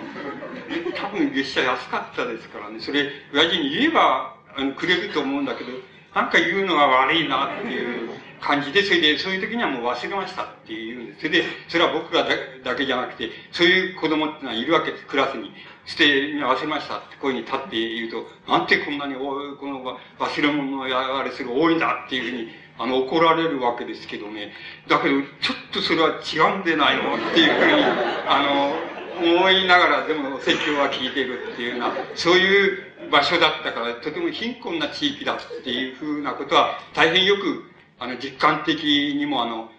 [0.94, 5.70] 多分月謝安かったですからね、それ、親父に言えばあのくれると思うんだけど、
[6.14, 8.10] なんか言うのが悪いなっていう
[8.42, 11.18] 感じで、それで、そういう時にはもう忘れましたって言うんです。
[11.20, 12.24] それで、それは僕ら
[12.64, 15.52] だけじゃなくて、そういう子供ってのはいるわけです、クラスに。
[15.84, 19.22] して、忘れましたって声に立って言うと、なんてこんなに、こ
[19.66, 24.52] の忘れ物をやれする多いんだっていうふうにあの、怒られるわけですけどね。
[24.88, 27.82] だけど、ちょっとそれは違うんでないのっていうふうに、
[28.26, 28.74] あの、
[29.22, 37.70] 思いながら、でも説教は聞いてるっていうような、そういう場所だったから、とても貧困な地域だっていうふうなことは、大変よく、
[38.02, 39.70] あの、実感的にも、あの、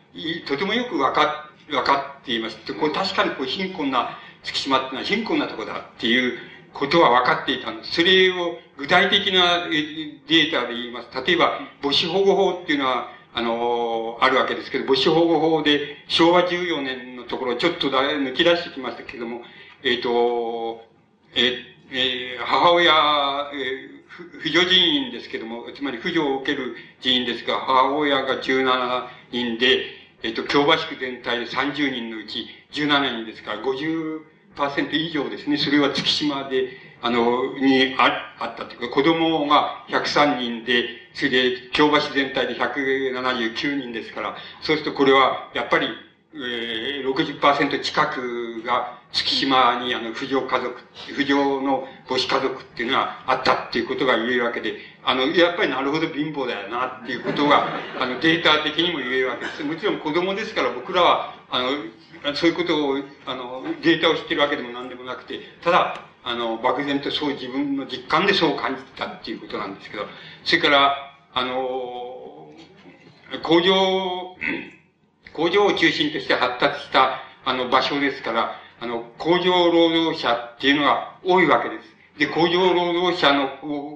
[0.47, 2.57] とてもよくわか、わかっています。
[2.73, 6.37] これ確かにこう貧困な月島っていうのは貧困なとこだっていう
[6.73, 7.93] ことは分かっていたんです。
[7.93, 11.09] それを具体的なデータで言います。
[11.25, 19.41] 例えば、母子保護法っていうのは、あの、あるわけですけど、母子保護法で昭和14年のところちょっとだ抜き出してきましたけども、
[19.83, 20.85] えっ、ー、と、
[21.35, 21.57] え
[21.91, 22.93] えー、母親、
[23.53, 29.85] えー、扶助人員ですけども、つまり扶助を受ける人員ですが、母親が17人で、
[30.23, 35.57] えっ、と、京橋区全体で30人のうち17人ですから、50、10%以上ですね。
[35.57, 36.69] それは月島で、
[37.01, 45.87] あの、にああったというか、子供が103人で、それで、京橋全体で179人ですから、そうするとこれは、やっぱり、
[46.35, 57.67] えー、60%近くが月島にあの、扶助家族、扶助の母子家族っていうのがあったっていうことが言えるわけで、あの、やっぱりなるほど貧乏だよなっていうことが、
[58.01, 59.63] あの、データ的にも言えるわけです。
[59.63, 70.07] もちろん子供ですから僕らは、あの、そういうことを、あの、データを知ってるわけでも何でもなくて、ただ、あの、漠然とそう自分の実感でそう感じたっていうことなんですけど、
[70.45, 72.49] それから、あの、
[73.43, 74.35] 工場、
[75.33, 81.93] 工場を中心として発達した、あの、場所ですから、あの、工場労働者っていうのが多いわけです。
[82.19, 83.49] で、工場労働者の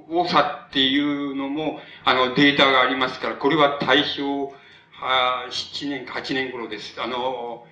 [0.10, 4.52] 多さっていうのも、あの、データがありますから、これは大正、
[5.00, 6.95] は7年か8年頃です。
[7.00, 7.65] あの、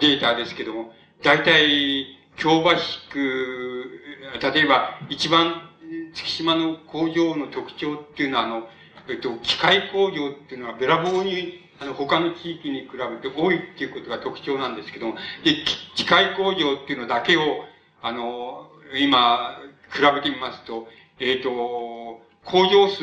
[0.00, 2.70] データですけども、大体、京橋
[3.10, 4.00] 区、
[4.42, 5.70] 例えば、一番、
[6.14, 8.68] 月島の工場の特徴っていうのは、あの、
[9.08, 15.14] えっと、機械工場っていうのはべらぼうにあの、他の地域に比べて多いっていうことが特徴なんですけども、
[15.44, 15.64] で、
[15.96, 17.64] 機械工場っていうのだけを、
[18.02, 19.58] あの、今、
[19.92, 20.86] 比べてみますと、
[21.18, 23.02] えっ、ー、と、工場数、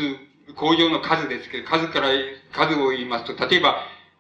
[0.56, 2.10] 工場の数ですけど、数から、
[2.54, 3.78] 数を言いますと、例えば、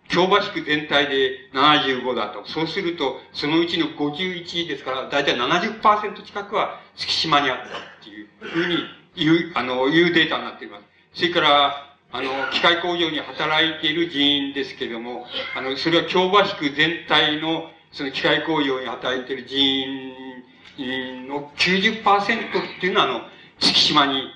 [0.09, 2.45] 京橋区全体で75だと。
[2.47, 7.67] そうすると、そのうちの51ですから、だいたい70%近くは月島にあったっ
[8.03, 8.77] ていうふうに
[9.15, 10.83] 言う、あの、いうデータになっています。
[11.13, 20.13] それから、あの、機械工場に働いている人員ですけれども、あの、それは京橋区全体の、その機械工場に働いている人
[20.77, 23.21] 員の90%っていうのは、あの、
[23.59, 24.29] 月島に、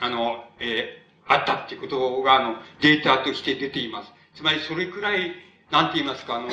[0.00, 4.12] あの、えー、あったっていうことが、あの、データとして出ています。
[4.34, 5.32] つまり、それくらい、
[5.70, 6.48] なんて言いますか、あの、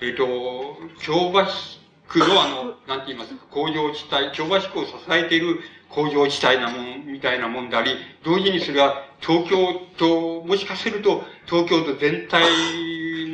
[0.00, 1.46] えっ、ー、と、京橋
[2.08, 12.42] 区の、あの、なんて言いますか、工場地帯、京橋区を支えている工場地帯なもん、みたいなもんであり、同時にそれは東京と、もしかすると東京都全体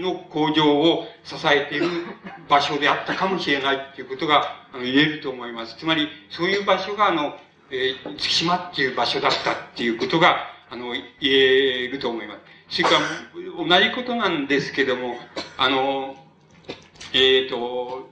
[0.00, 1.86] の工場を支えている
[2.48, 5.76] 場所であったかもしれないっていうことがあの言えると思います。
[5.76, 7.34] つまり、そういう場所があの、
[7.70, 10.36] えー、月島っていう場所だったっていうことが、
[10.70, 12.40] あの、言えると思います。
[12.76, 13.00] それから、
[13.78, 15.16] 同じことなんですけども、
[15.58, 16.16] あの、
[17.12, 18.10] えっ、ー、と、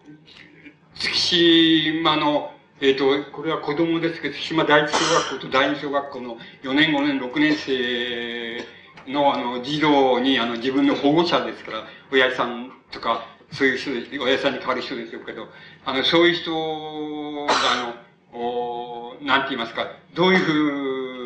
[0.94, 8.64] 月島のえっ、ー、と、これは子供ですけど、島第一小学校と第二小学校の4年、5年、6年生
[9.07, 15.49] の、あの、児童に、あの、自分の保護者ですから、親父さんとか、そういう人で、親父さんに代わる人でしょうけど、
[15.85, 16.53] あの、そういう人
[17.47, 17.95] が、あ
[18.33, 20.38] の、おなんて言いますか、どういう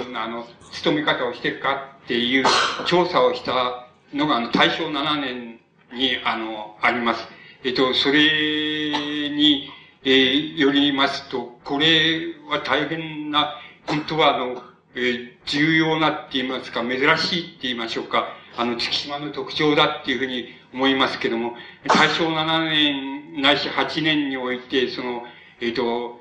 [0.02, 2.44] ふうな、あの、勤め方をしてるかっていう
[2.86, 5.60] 調査をしたのが、あの、大正7年
[5.92, 7.28] に、あの、あります。
[7.62, 9.70] えっ、ー、と、それに、
[10.06, 13.54] えー、よりますと、これは大変な、
[13.86, 14.62] 本当はあの、
[14.94, 18.26] えー、重要なって言いますか、珍しいって言いましょうか、
[18.58, 21.54] あの、月島の特徴だっていうふうに思いますけども、
[21.88, 25.22] 大正7年ないし8年において、その、
[25.62, 26.20] えっ、ー、と、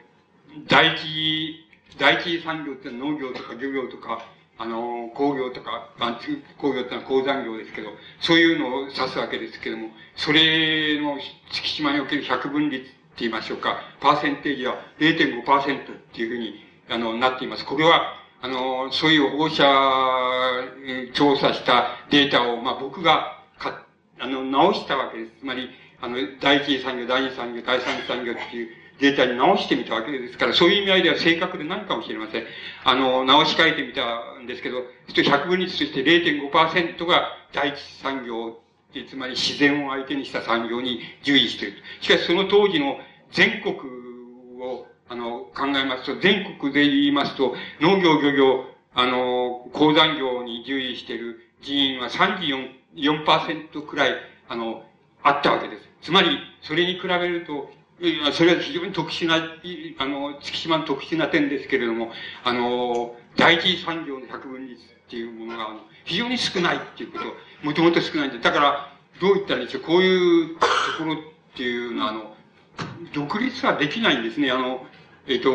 [0.69, 1.65] 第一、
[1.99, 4.25] 第一産業って農業とか漁業とか、
[4.57, 5.89] あの、工業とか、
[6.57, 7.89] 工業ってのは鉱山業ですけど、
[8.21, 11.17] そういうのを指すわけですけども、それの
[11.51, 16.55] 月島における百分率って言いましょうか、パーセンテージは0.5%っていうふうに、
[16.89, 17.65] あの、なっています。
[17.65, 19.63] これは、あの、そういう保護者
[21.13, 23.85] 調査したデータを、まあ、僕がか、
[24.19, 25.31] あの、直したわけです。
[25.39, 25.69] つまり、
[26.01, 32.45] あの、第一次産業、第二産業、第三次産業っていうデータに直してみたわけですから、そういう意味合いでは正確でないかもしれません。
[32.83, 38.62] あの、直し替えてみたんですけど、100分率として0.5%が第一産業
[39.09, 41.77] つまり自然を相手にした産業に従事している。
[42.01, 42.97] しかしその当時の
[43.31, 43.75] 全国
[44.61, 54.15] を、あの、考えますと、全国で言いますと、農業、漁業、あの、鉱山業に従事している人員は34%くらい、
[54.47, 54.83] あの、
[55.23, 55.81] あったわけです。
[56.03, 57.71] つまり、それに比べると、
[58.33, 59.35] それは非常に特殊な、
[59.97, 62.11] あの、月島の特殊な点ですけれども、
[62.43, 65.69] あの、第一産業の百分率っていうものが、
[66.03, 67.25] 非常に少ないっていうこと、
[67.63, 70.61] もともと少ないんで、だから、どう言ったらいいんでしょう、こういうと
[70.99, 71.17] ころっ
[71.55, 72.35] ていうのは、あの、
[73.13, 74.51] 独立はできないんですね。
[74.51, 74.85] あの、
[75.27, 75.51] えっ、ー、と、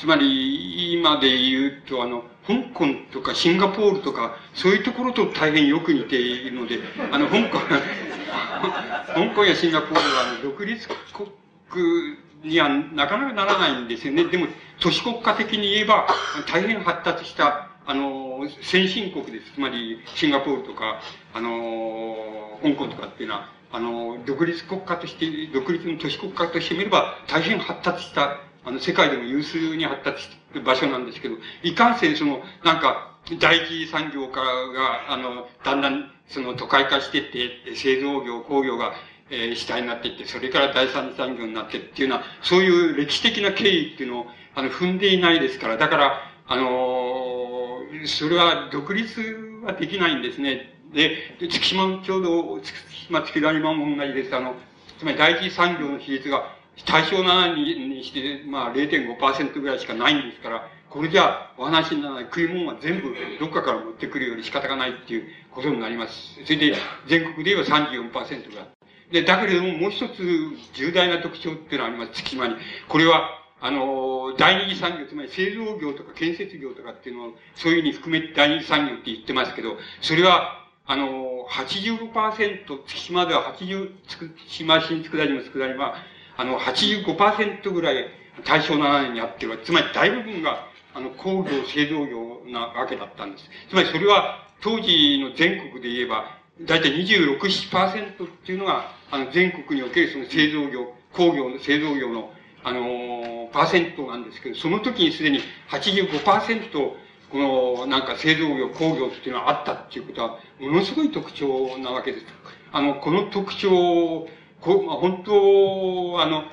[0.00, 6.80] つまり、今で言うと、あの、香港とかシンガポールとか、そういうところと大変よく似ているので、
[7.12, 7.58] あの、香港、
[9.14, 14.24] 香港やシンガポールは、あの、独立国にはなかなかならないんですよね。
[14.24, 14.48] でも、
[14.80, 16.08] 都市国家的に言えば、
[16.50, 19.54] 大変発達したあの、先進国です。
[19.54, 21.00] つまり、シンガポールとか、
[21.32, 38.92] あの、香港とかっていうのは、あの、独立国家として、独立の都市国家としてみれば、大変発達した、あの、世界でも有数に発達した場所なんですけど、いかんせんその、なんか、第一産業化が、あの、だんだん、その、都会化してって、製造業、工業が、
[39.30, 46.20] えー、主体になっていって、それから第三産業になってっていうのは、そういう歴史的な経緯っていうのを、あの、踏んでいないですから、だから、
[46.50, 47.27] あのー、
[48.06, 49.20] それは独立
[49.64, 50.74] はできないんですね。
[50.92, 52.74] で、月島ちょうど、月
[53.08, 54.34] 島月島も同じです。
[54.34, 54.54] あの、
[54.98, 56.54] つまり第一産業の比率が
[56.86, 66.42] 対象7ににして、まあ0.5%ぐらいしかないんですから、これじゃお話にならない食い物は全部どっかから持ってくるより仕方がないっていうことになります。
[66.44, 66.74] それで
[67.06, 68.66] 全国で言えば34%が。
[69.12, 70.16] で、だけれどももう一つ
[70.74, 72.56] 重大な特徴っていうのがあります、月島に。
[72.88, 85.96] これはあの、第二次産業、つまり製造業とか建設業とかっていうのを、そういうふうに含めて第二次産業って言ってますけど、それは、あの、85%、月島では80、月島新佃島佃島は、
[86.36, 88.06] あの、85%ぐらい
[88.44, 93.44] 大正7年にあっては、つまり大部分が、あの、工業、製造業なわけだったんです。
[93.68, 102.32] つまりそれは、当時の全国で言えば、だいたい26、7%っていうのが、あの、全国におけるその製造業、工業の製造業の、
[102.64, 105.40] あの、パーセントなんですけど、その時にすでに
[105.70, 106.92] 85%、
[107.30, 112.26] この、なんか製造業、工業っていうのはあったっていうことは、ものすごい特徴なわけです。
[112.72, 114.28] あの、この特徴
[114.60, 116.44] こまあ、本当、あの、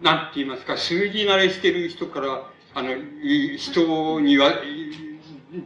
[0.00, 2.90] なんて言いますか、数字慣れしてる人から、あの、
[3.58, 4.54] 人には、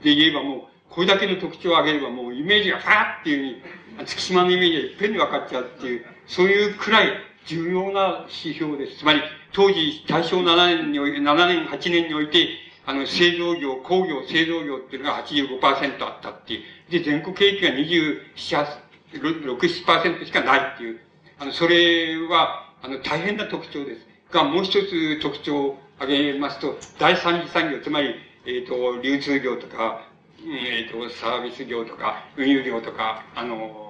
[0.03, 3.61] で言えばもう、これだけの特徴を挙げればもうイメージがファーっていう
[3.97, 7.13] ふうに、月島のイメージがいっぺんに分かっちゃうっていう、そういうくらい
[7.47, 8.99] 重要な指標です。
[8.99, 9.23] つまり、
[9.55, 12.49] 当時、大正7年において、7年、8年において、
[12.87, 16.91] あの、製造業、工業、製造業っていうのが85%あったっていう。
[16.91, 18.67] で、全国景気が27、
[19.13, 21.01] 6、7%しかないっていう。
[21.39, 24.07] あの、それは、あの、大変な特徴です。
[24.33, 30.03] が、もう一つ特徴を挙げますと、第三次産業、つまり、えっ、ー、と、流通業とか、
[30.41, 33.81] えっ、ー、と、サービス業とか、運輸業とか、あの、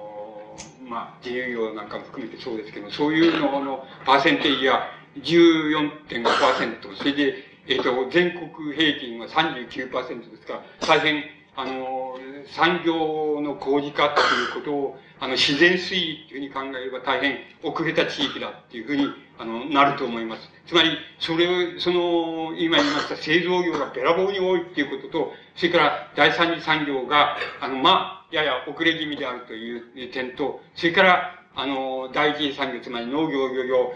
[0.87, 4.91] まあ、自由業なんかも含めてそうですけど、そういうののパーセンテージは
[5.23, 7.35] 14.5%、それで、
[7.67, 11.25] えっ、ー、と、全国平均は39%ですから、大変、
[11.57, 19.09] あの、産業の工事化っていうことを、あの、自然推移っていうふうに考えれば大変遅れた地域だっていうふうに、
[19.39, 20.51] あの、なると思います。
[20.67, 33.93] つまり、それを、その、今言いました製造業がべらぼうに多いっていうことと、それから第三次産業が、あの、まあ、やや遅れ気味であるという点と、それから、あの、第一次産業、つまり農業、漁業、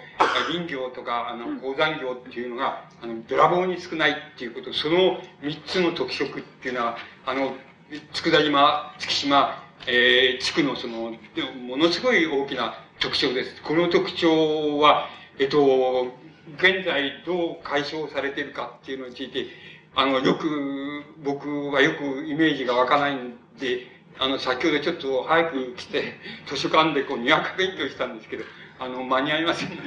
[0.47, 6.97] 林業とか、あの、鉱山業っていうのが、あの、べらぼうに少ないっていうこと、その三つの特色っていうのは、
[7.27, 7.55] あの、
[8.13, 11.15] 佃島、月島、えー、地区のその、
[11.67, 13.63] ものすごい大きな特徴です。
[13.63, 16.13] この特徴は、えっと、
[16.59, 19.47] 現在どう解消されているかっていうのについて、
[19.97, 28.45] あの、よく、僕はよくイメージが湧かないんで、あの、先ほどちょっと早く来て、 図書館でこう、にわか勉強したんですけど、
[28.81, 29.81] あの、間に合いませんので、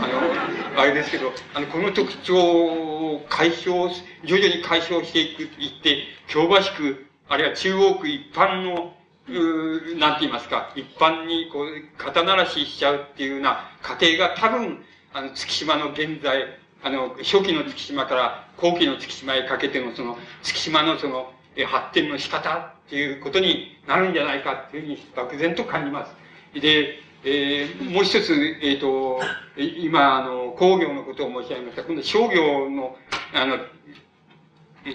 [0.00, 0.22] あの、
[0.80, 3.90] あれですけど、あの、この特徴を解消、
[4.24, 8.94] 徐々に解消していく、いって、京橋区、あるいは中央区一般の、
[9.28, 11.68] うなんて言いますか、一般にこう、
[11.98, 21.32] 肩慣らししちゃうっていうような過程が多分、あの、月島の現在、あの、初期の月島から後期の月島へかけてのその、月島のその、
[21.66, 26.14] 発展の仕方っていうことになるんじゃないかっていうふうに漠然と感じます。
[26.60, 28.32] で、えー、もう一つ、
[28.62, 29.20] えっ、ー、と、
[29.56, 31.82] 今、あの、工業のことを申し上げました。
[31.82, 32.96] 今度、商業の、
[33.34, 33.58] あの、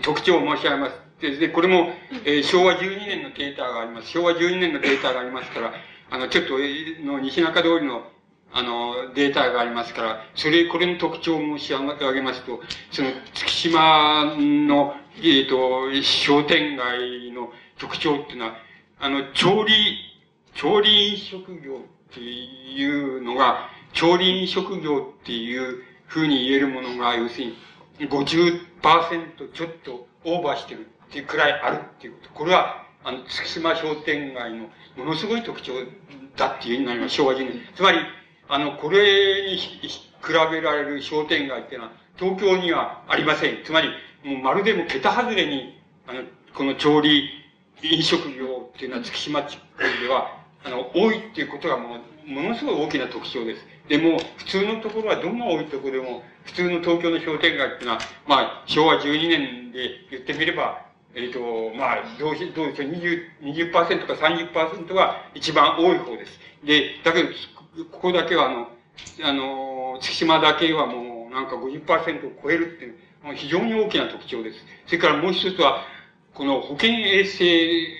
[0.01, 0.95] 特徴を申し上げます。
[1.19, 1.89] で、でこれも、
[2.23, 4.09] えー、昭和12年のデータがあります。
[4.09, 5.73] 昭和12年のデータがありますから、
[6.09, 6.57] あの、ちょっと、
[7.05, 8.03] の、西中通りの、
[8.53, 12.61] あの、データがありますから、それ、これの特徴を申し上げますと、
[12.91, 18.53] その、月島の、えっ、ー、と、商店街の特徴っていうのは、
[18.99, 19.73] あの、調理、
[20.53, 21.77] 調理職業
[22.11, 27.57] っていうのが、調理職業っていうふうに言えるものが、要するに
[28.07, 32.29] 50%ちょっとオーバーしてるっていうくらいあるっていうこと。
[32.29, 35.73] これは、あの、月島商店街のものすごい特徴
[36.37, 37.59] だっていうになります、昭和人年。
[37.75, 37.97] つまり、
[38.47, 39.71] あの、これに比
[40.51, 43.63] べられる商店街っていうのは、東京にはありません。
[43.63, 43.89] つまり、
[44.23, 46.21] もうまるでも桁外れに、あの、
[46.53, 47.40] この調理、
[47.83, 53.65] 飲食業っていうのは月島地区では、あの、多いっていうことがもう、ものすごい大きな特徴です。
[53.87, 61.39] でも、普通のところはどんな多いところでも、普通の東京の商店街っていうのは、まあ、昭和12年で言ってみれば、えっ、と、
[61.75, 66.39] まあ、どうし、どうでしょう、20、20%か30%が一番多い方です。
[66.63, 67.29] で、だけど、
[67.91, 68.67] ここだけはあの、
[69.23, 72.95] あの、月島だけはもうなんか50%を超えるってい、う
[73.35, 74.59] 非常に大きな特徴です。
[74.85, 75.83] それからもう一つは、
[76.33, 77.91] この保健衛生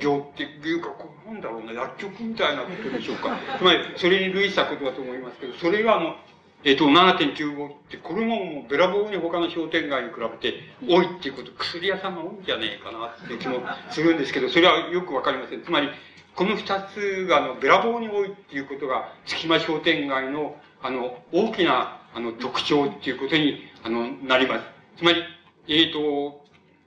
[0.00, 0.88] 業っていうか、
[1.26, 3.38] なんだろうな、薬局みたいなことでしょうか。
[3.58, 6.16] つまり、それに類したことだと思いますけど、それがあの、
[6.64, 13.60] えっ、ー、と、7.95って、これももうべらぼうに他の商店街に比べて多いっていうこと、薬屋さんが多いんじゃねえかなって気も
[13.90, 15.62] するんですけど、それはよくわかりません。
[15.62, 15.88] つまり、
[16.34, 24.64] この二つが、あの、べらぼうに多いっていうことが、月間商店街の、あの、大きな、あの、特徴っていうことに、あの、なります。
[24.98, 25.22] つまり、
[25.68, 26.44] えっ、ー、と、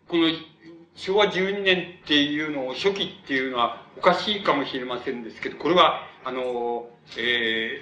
[0.07, 0.29] この、
[0.95, 6.87] 昭和12年っていうのを初期っていうのはおかしいかもしれませんですけど、これは、あの、
[7.17, 7.81] え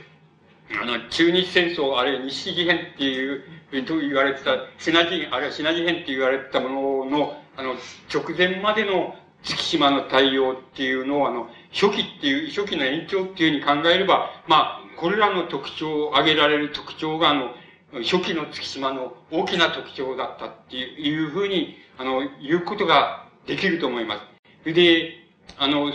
[0.69, 3.43] ー、あの、中日戦争、あるいは日事変っていう、
[3.85, 6.59] と言われてた、シナジ、あるいはシナジ変って言われてた。
[6.61, 7.75] ものの、あの、
[8.13, 17.53] 直前までの月島の対応っていうのを、あの、初期っていう、初期の延長っていうふうに考えれば、まあ、これらの特徴、挙げられる特徴が、あの、
[17.93, 24.21] 初期の月島の大きな特徴だったっていうふうに、あの、言うことができると思いま
[24.63, 24.73] す。
[24.73, 25.13] で、
[25.57, 25.91] あの、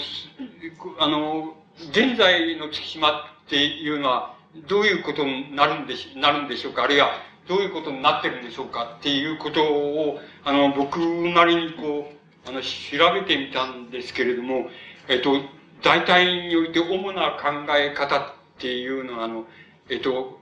[0.99, 1.57] あの、
[1.91, 4.37] 現在の月島っていうのは、
[4.69, 6.85] どういうことになるんでし、なるんでしょうか？
[6.85, 7.11] あるいは、
[7.49, 12.11] どういうことになってるんでしょうかっていうことを、あの、僕なりにこ
[12.45, 12.67] う、あの、調
[13.15, 14.69] べてみたんですけれども、
[15.09, 15.41] えっと、
[15.83, 18.23] 大体において主な考え方っ
[18.59, 19.47] ていうのは、あの、
[19.89, 20.41] えっと、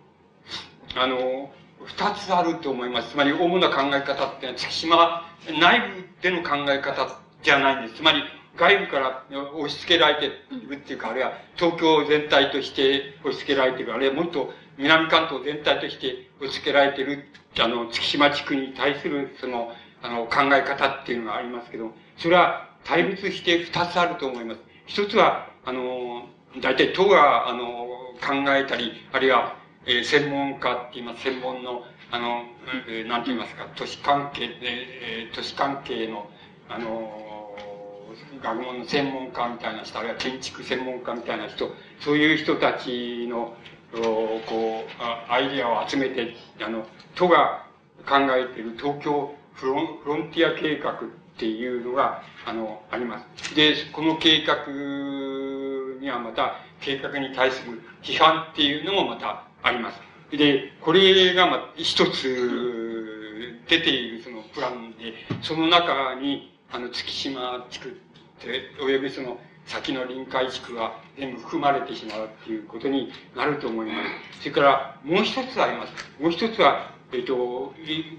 [0.97, 1.51] あの、
[1.85, 3.11] 二つあると思います。
[3.11, 5.25] つまり、主な考え方ってのは、月島
[5.61, 7.97] 内部での考え方じゃないんです。
[7.97, 8.23] つまり、
[8.57, 9.25] 外部から
[9.55, 17.25] 押し付けられているっていうか、あるいは東京全体として押し付けられている、あるいはもっと南関東全体として押し付けられている、
[17.59, 19.73] あの、月島地区に対する、その、
[20.03, 24.61] あの、考え方っていうのがありますけど、それは対立して二つあると思います。
[24.87, 26.29] 一つは、あの、
[26.61, 27.89] 大体党が、あの、
[28.21, 29.57] 考えたり、あるいは、
[29.87, 32.45] えー、専門家って言います、専門の、あの、
[32.89, 36.31] えー、なんて言いますか、都市関係で、えー、都市関係の、
[36.69, 37.57] あの、
[38.43, 41.71] 学問の専門家みたいな人、あるいは建築専門家みたいな人、
[42.01, 43.55] そういう人たちの、
[43.93, 47.67] こう、アイディアを集めて、あの、都が
[48.07, 50.97] 考えている東京フロンフロンティア計画っ
[51.37, 53.55] ていうのが、あの、あります。
[53.55, 54.67] で、この計画
[56.01, 60.01] にはまた、計画に対する批判っていうのもまたあります。
[60.37, 67.93] で、これが、ま、一つ出ているそのプランで、その中に、あの、月島地区っ
[68.41, 73.93] て、およびその、先の臨海地区が全部含まれてしまうっていうことになると思いま
[74.35, 74.41] す。
[74.41, 75.93] それから、もう一つあります。
[76.21, 77.73] もう一つは、えっ、と、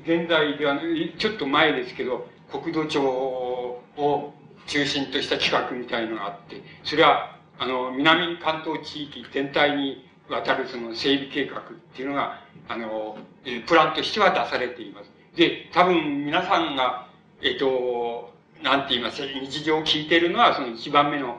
[0.04, 0.80] 現在では、
[1.20, 4.34] ちょっと前ですけど、国土庁を
[4.66, 11.64] 中心とした企画みたいのがあって、それは、あの、南関東地域全体にわたるその整備計画っ
[11.96, 15.12] ていうのが、あの、えプランとしては出されています。
[15.36, 17.08] で、多分皆さんが、
[17.42, 21.38] えっ、と、なんて言いますか、日常を聞いているのは、その一番目の、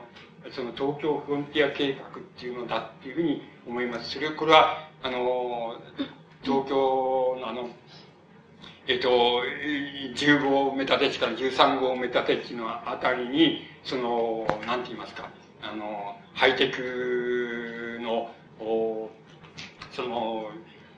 [0.51, 4.11] その東京フロンティア計画っていうのだっていうふうに思います。
[4.11, 5.75] それ、これは、あの、
[6.43, 7.69] 東京のあの、
[8.87, 15.29] えっ、と、10号埋め立て地から13号埋め立て地のあたりに、その、なんて言いますか、
[15.61, 18.29] あの、ハイテクの、
[19.97, 20.51] その、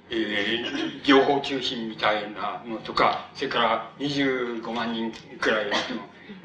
[0.10, 5.72] えー、情報中心みたいなのとか、それから25万人くらいの、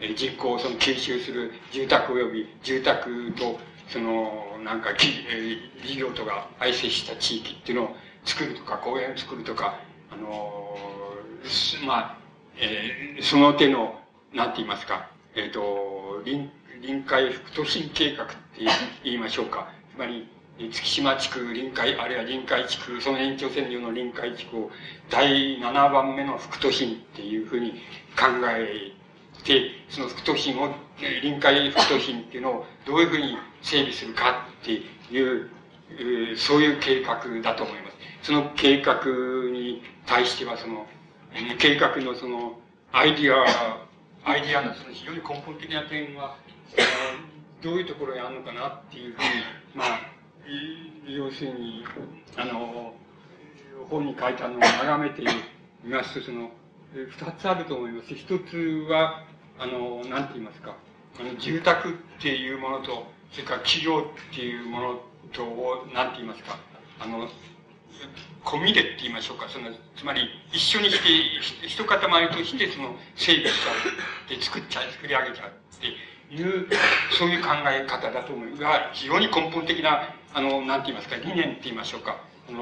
[0.01, 3.59] えー、人口をその吸収する住宅及び住宅と、
[3.89, 12.19] その、なんか、えー、事業とか愛接した地域っていうのを作るとか、公園を作るとか、あのー、まあ、
[12.57, 14.01] えー、その手の、
[14.33, 16.51] なんて言いますか、えっ、ー、と、臨、
[16.83, 18.35] 臨海副都心計画って
[19.03, 19.73] 言いましょうか。
[19.95, 20.29] つまり、
[20.59, 24.71] 月島地区、臨海、あるいは臨海地区、その延長線上の臨海地区を
[25.11, 27.73] 第7番目の副都心っていうふうに
[28.17, 28.93] 考え
[29.43, 30.73] て、その副都心を、
[31.23, 34.73] 臨海副都心っていうのをどういうふうに整備するかって
[35.13, 35.51] いう、
[36.37, 37.97] そういう計画だと思います。
[38.23, 39.03] その計画
[39.51, 40.87] に対しては、その、
[41.59, 42.61] 計画のその、
[42.93, 43.45] アイディア、
[44.25, 46.37] アイディアのその非常に根本的な点は、
[47.61, 49.29] どういうところにあるのかなっていうふうに、
[49.75, 50.14] まあ、
[51.07, 51.85] 要するに、
[52.37, 52.95] あの、
[53.89, 55.23] 本に書いたのを眺めて
[55.83, 56.51] みますと、その、
[56.95, 58.15] 二つあると思います。
[58.15, 58.57] 一つ
[58.89, 59.25] は、
[59.59, 60.77] あの、なんて言いますか、
[61.19, 65.01] あの、住宅っていうものと、それから企業っていうもの
[65.33, 66.59] とを、なんて言いますか、
[67.01, 67.29] あの、
[68.45, 71.03] 込みでって言いましょうか、その、つまり、一緒にし
[71.63, 74.37] て、一塊として、その、整備しちゃう。
[74.37, 76.69] で、作っちゃう、作り上げちゃうっていう、
[77.19, 82.19] そういう考え方だと思いますが、非常に根本的なあの、なんて言いますか、理念って言いましょうか。
[82.49, 82.59] あの、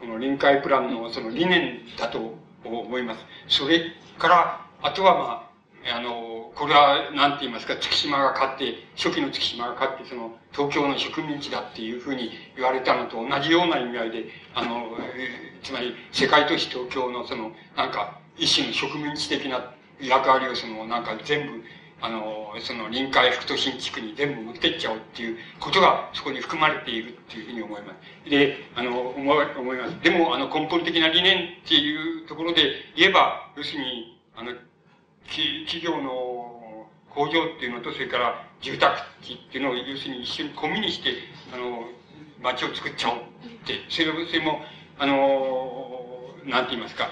[0.00, 3.20] この臨海プランのその理念だと思います。
[3.48, 3.80] それ
[4.18, 5.50] から、あとはま
[5.90, 14.24] あ、あの、これは、なんて言いますか、月島が勝って、初期の月島が勝って、その、東京の植民地だっていうふうに言われたのと同じような意味合いで、
[14.54, 14.96] あの、
[15.62, 21.64] つまり、世界都市東京のその、なんか、一種の植民地的な役割をその、なんか全部、
[22.04, 27.94] あの、その臨海副都心地区に全部持ってっちゃおうっていうことがそこに含まれているっていうふうに思いま
[28.24, 28.30] す。
[28.30, 29.98] で、あの、思思います。
[30.02, 34.52] でも、あの、根本的な理念っていうところで言えば、要するに、あの、
[35.26, 41.14] 企業の工場っていうのと、それから住宅地っていうのを、要するに一緒に込みにして、
[41.54, 41.88] あの、
[42.42, 43.20] 街を作っちゃおうっ
[43.66, 44.60] て、それそれも、
[44.98, 47.08] あの、なんて言いますか、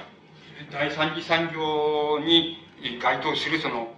[0.71, 2.59] 第三次産業に
[3.01, 3.89] 該当するその、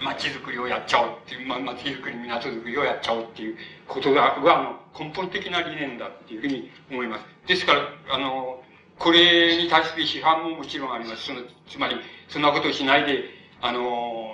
[0.00, 7.24] 街づくりをやっちゃおうっていう、ま、街づくり、港づくりをやっちゃおうっていうことが、は、あの、根本的な理念だっていうふうに思います。
[7.46, 8.62] ですから、あの、
[8.98, 11.24] これに対する批判ももちろんあります。
[11.24, 11.96] その、つまり、
[12.28, 13.24] そんなことをしないで、
[13.60, 14.30] あの、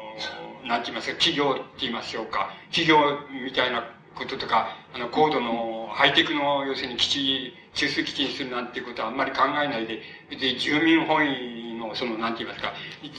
[0.64, 2.50] なんて言いますか、企業って言いましょうか。
[2.70, 2.98] 企業
[3.44, 10.00] みたいなこととか、あの、高度の、ハイテクの、要するに基地、中枢基地にするなんていうことはあんまり考えないで、
[10.30, 12.72] で、住民本位の、その、なんて言いますか、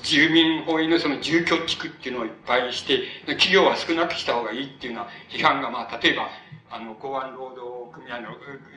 [0.03, 6.29] 住民本位のその住居地区っていうのをいっぱいして、企業は少なくした方がいいっていうような批判が、まあ、例えば、
[6.69, 8.35] あの、公安労働組合の、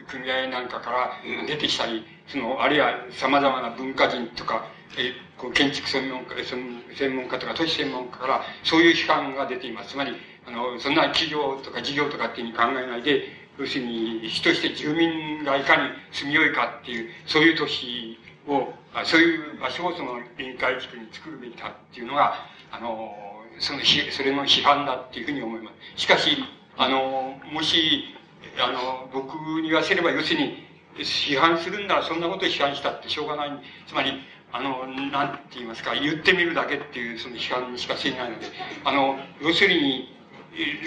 [0.09, 1.13] 組合なんかから
[1.47, 4.67] 出てきたり、その、あるいは様々な文化人とか、
[4.99, 9.91] えこう建築専門家、専門家とか都市専門家から、そういう批判が出ています。
[9.91, 10.13] つまり、
[10.47, 15.83] あの、そんな企業とか事業とかっていうふうに考えないで、要するに、人として住民がいかに
[16.13, 18.73] 住みよいかっていう、そういう都市を、
[19.05, 23.15] そういう場所をその臨海地区に作るべきだっていうのが、あの、
[23.59, 23.81] その、
[24.11, 26.03] それの批判だっていうふうに思います。
[26.03, 26.39] しかし、
[26.79, 28.17] あの、もし、
[28.59, 33.51] あの、僕に言わせれば、要するに、批判するんならそんなことを批判したってしょうがない。
[33.87, 38.47] つまり、あの、なんて言いますか、言ってみるだけっていうその批判にしか過ぎないので、
[38.85, 40.17] あの、要するに、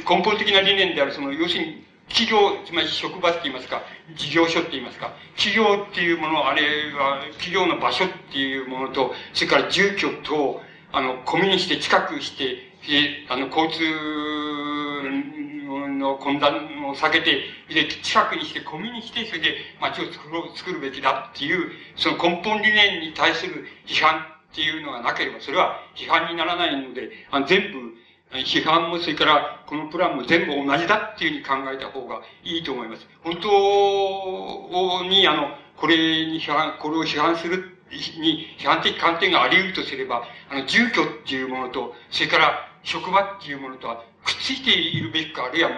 [0.10, 3.82] 根本的な理念である、その、要するに、企業、つまり職場って言いますか、
[4.16, 6.62] 事業所って言いますか、企業っていうもの、あれ
[6.94, 10.62] は、企業の場所っていうものと、それから住居と、
[10.92, 12.58] あの、込みにして近くして、
[13.30, 13.82] あの、交通
[15.98, 17.42] の混乱を避けて、
[17.74, 28.03] で、近くにして、込みにして、それで街を作ろう、作るべきだっていう、その根本理念に対する批判っていうのがなければ、それは批判にならないので、あの全部、
[28.34, 33.08] 批判もそれからこのプランも全部同じだっていうふうに考えた方がいいと思います。
[33.24, 45.70] 本当にあの、これに批判、これを批判するに批判的観点があり得るとすれば、あの、住居っていうものと、それから職場っていうものとはくっついているべきか、あるいは、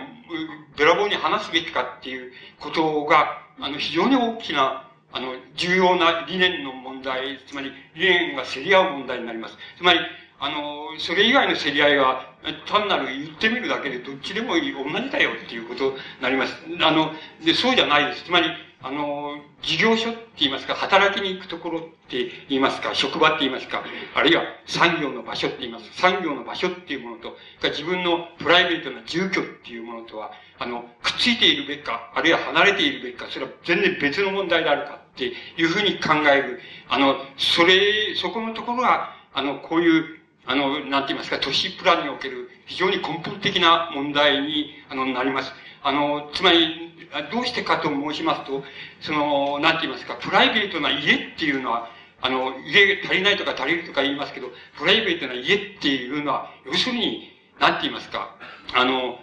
[0.78, 9.58] べらぼうに話すべきかっていうことが、あの、非常に大きな、あの、重要な理念の問題、つまり理念が競り合う問題になります。
[9.78, 10.00] つまり、
[10.40, 12.34] あの、それ以外の競り合いは、
[12.68, 16.54] 単なる言ってみるだけでどっちでもいい、同じだよっていうことになります。
[16.82, 17.12] あの、
[17.44, 18.26] で、そうじゃないです。
[18.26, 18.48] つまり、
[18.82, 23.84] あの、事業所って言いますか、働きに行くところって言いますか、職場って言いますか、
[24.14, 25.90] あるいは産業の場所って言います。
[26.00, 36.62] 産業の場所っていうものと、自分のプライベートな住居っていうものとは、あの、くっついているべきか、あるいは離れているべきか、それは全然別の問題であるかっていうふうに考える。
[36.88, 45.52] あの、それ、そこのところが、あの、こういう、あの、なんて言いますか、都市プランにおける非常に根本的な問題に、あの、なります。
[45.84, 46.94] あの、つまり、
[47.32, 48.64] どうしてかと申しますと、
[49.02, 51.90] その、なんて言いますか、プライベートな家っていうのは、
[52.22, 58.36] あの、家足りないとか足りるとか言いますけど、プライベートな家っていうのは、要するに、なんて言いますか、
[58.74, 59.20] あの、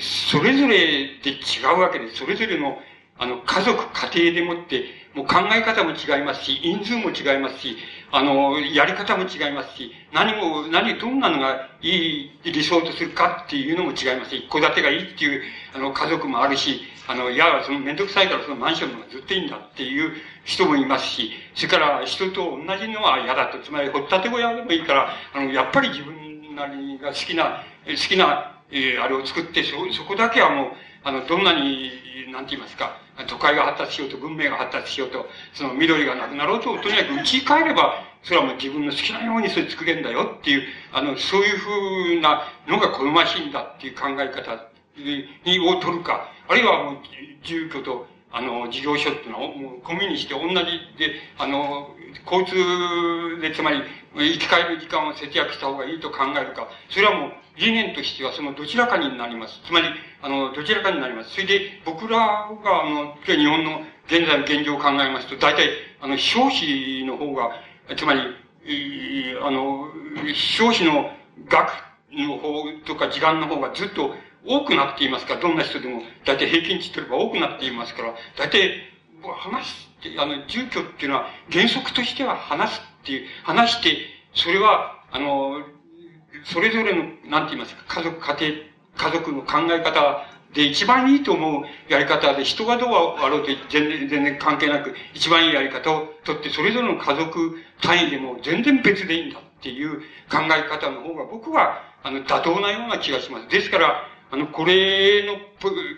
[0.00, 2.10] それぞれで違うわけで。
[2.14, 2.78] それぞれの、
[3.18, 4.84] あの、家族、家庭でもって、
[5.14, 7.76] もう考え方も違いますし、人数も違いますし、
[8.10, 15.42] あの、やり方も違いますし、何も、何、どんなのがいい理想とするかっていうのも違いますし、一戸建てがいいっていう、
[15.74, 20.12] あの、家族もあるし、あの、いや、そのめんどくさいからそのマンションの方がずっといいんだっていう
[20.44, 30.72] 人もいますし、それから人と同じのは嫌だと、つまり掘ったて小屋でもいいから、あの、やっぱり自分なりが好きな、好きな、えー、あれを作って、そ、そこだけはもう、
[31.04, 31.90] あの、どんなに、
[32.32, 32.96] なんて言いますか、
[33.28, 40.62] 都会が発達しようと、文明が発達しようと、その緑がなくなろうと、とにかく家に帰れば、それはもう自分の好きなようにそれ作れんだよっていう、
[40.92, 44.66] あの、そういうふうなのが好ましいんだっていう考え方
[44.96, 46.96] に、を取るか、あるいはもう
[47.44, 50.54] 住居と、あの、事業所っていうのを、もう、込みにして同じ
[50.96, 53.82] で、あの、交通で、つまり、
[54.14, 59.60] 生き返る時間を節約した方がいいと考えるか、それはもう、理念としてはそのどちらかになります。
[59.66, 59.88] つまり、
[60.22, 61.30] あの、どちらかになります。
[61.30, 65.68] それで、僕らが、あの、日本の現在の現状を考えますと、大体、
[66.00, 67.50] あの、少子の方が、
[67.96, 68.20] つまり、
[69.42, 69.88] あの、
[70.34, 71.10] 少子の
[71.48, 71.72] 額
[72.12, 74.14] の方とか時間の方がずっと
[74.46, 78.88] 多くなっていますから、どんな人でも、大体平均値取れば多くなっていますから、大体、
[79.22, 83.96] 話して、あの、住居っていうのは原則としては話すっていう、話して、
[84.34, 85.62] それは、あの、
[86.44, 88.36] それぞれの、なんて言いますか、家族、家
[88.96, 103.48] 庭、家族の考え方で一番いいと思うやり方で、人がどうあろうと全然、全然関係なく、一番いいやり方をとって、それぞれの家族単位でも全然別でいいんだっていう考え方の方が僕は、あの、妥当なような気がします。
[103.48, 105.38] ですから、あの、これの、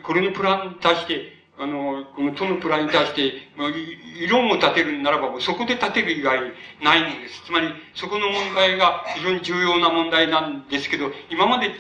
[0.03, 6.41] これのプランに対して、あの、この都のプランに対して、まあ、議論を立てるならば、そこで立てる以外
[6.83, 7.45] ないのです。
[7.47, 11.71] つまり、そこの問題が非常に重要な問題なんですけど、今まで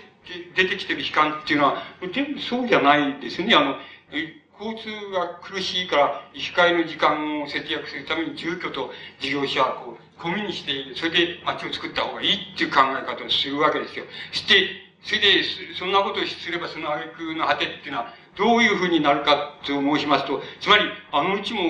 [0.54, 3.54] 出てきてる悲観っていうのは、全部そうじゃないですね。
[3.54, 3.76] あの、
[4.60, 14.04] 交通が苦しいから、生き返る時間を節約するために住居と事業者はこう、込みにして、それで町を作った方がいいっていう考え方をするわけですよ。
[14.30, 15.42] して、それで、
[15.78, 21.60] そんなことをすればその挙句の果てっていうのは、どういうふうになるかと申しますと、つまり、あのうちも、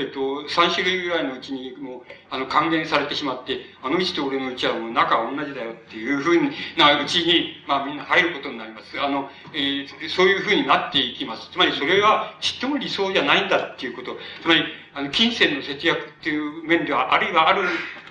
[0.00, 2.00] えっ、と、三種類ぐらいのうちに、もう、
[2.30, 6.36] あの、還元されてしまって、あのうちと俺のうちはもう仲は同じだよっていうふう
[6.76, 9.00] なうちに、まあみんな入ることになります。
[9.00, 11.50] あの、えー、そういうふうになっていきます。
[11.50, 14.16] つまり、それはちっとも理想じゃないんだっていうこと。
[14.42, 17.62] つまり、あの、金銭の節約っていう面では、あるいはある、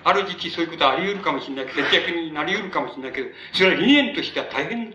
[0.04, 4.94] ある時期そういうことはあり得るかもしれない、節約になり得るかもしれないけど、それは理念としては大変違い、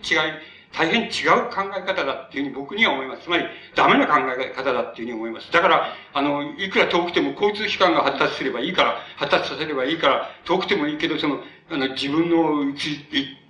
[0.74, 1.10] 大変違う
[1.54, 3.24] 考え方だっていうふうに僕には思います。
[3.24, 3.46] つまり、
[3.76, 5.52] ダメな考え方だっていうふうに思います。
[5.52, 13.06] だから、あの、いくら遠くても交通機関が発達すればいいから、発達させればいいから、遠くてもいいけど、その、あの、自分のうち、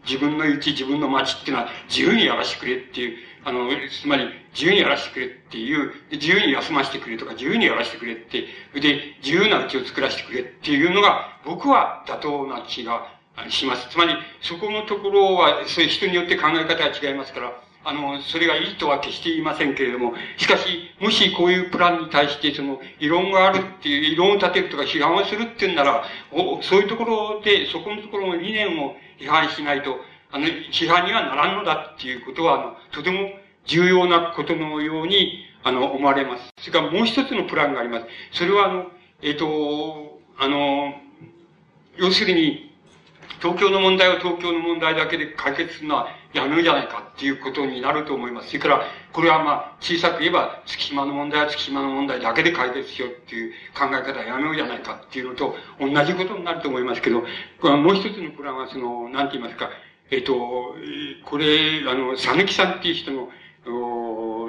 [0.05, 13.07] 自分のうち、自分の街っていうのは自由にやらせてくれっていう、あの、つまり、自由にやらせてくれっていう、自由に休ませてくれとか、自由にやらせてくれって、で、自由なうちを作らせてくれっていうのが、僕は妥当な気が
[13.49, 13.89] します。
[13.89, 17.51] つまり、そこのところは、そういう人によって考え方が違いますから、
[17.85, 29.97] あの、それがいいとは決して言いませんけれども、しかし、もしこういうプランに対して、その、異論があるっていう、異論を立てるとか批判をするっていうんなら、おそういうところで、そこのところの理念を批判しないと、
[30.31, 33.31] あの、批判にはならんのだっていうことは、あの、とても
[33.65, 36.53] 重要なことのように、あの、思われます。
[36.59, 38.05] それからもう一つのプランがあります。
[38.31, 40.93] それは、あの、えっ、ー、と、あの、
[41.97, 42.72] 要するに、
[43.43, 48.47] 東京の問題を東京の問題だけで解決するのはやめるじゃないかっていうことになると思います。
[48.47, 57.27] それから、これはまあ、小さく言えば、月島の問題は月島の問題だけで解決しようっていう考え方はやめようじゃないかっていうのと同じことになると思いますけど、こ
[57.63, 59.69] れはもう一つのプランは、その、なんて言いますか、
[60.09, 60.33] えっ、と、
[61.25, 63.29] これ、あの、佐抜さんっていう人の、
[63.67, 64.47] お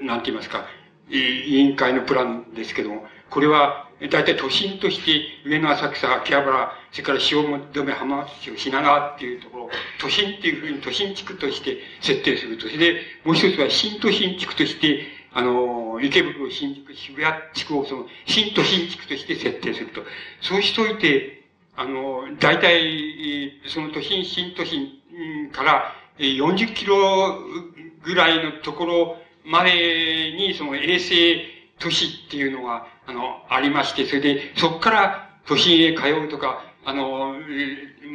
[0.00, 0.64] なんて言いますか、
[1.10, 9.70] 委員会のプランですけども、これは、大体都心として、上野浅草、秋葉原、それから塩留浜市、品川っていうところ、
[10.00, 12.66] 都心っていうふうに都心地区として設定すると。
[12.66, 20.02] それで、もう一つは新都心地区として、あの、池袋、新宿、渋谷地区をその、新都心地区として設定すると。
[20.40, 21.44] そうしといて、
[21.76, 24.98] あの、大体、その都心、新都心
[25.52, 27.38] から40キロ
[28.02, 37.34] ぐらいのところまでに、その衛星都市っていうのが、あの、ありまして、それで、そこから都心へ通うとか、あの、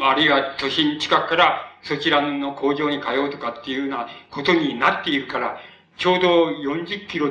[0.01, 5.57] あるいは都心近くからそちらの工場に通うとかっていうようなことになっているから、
[5.97, 7.29] ちょうど40キロ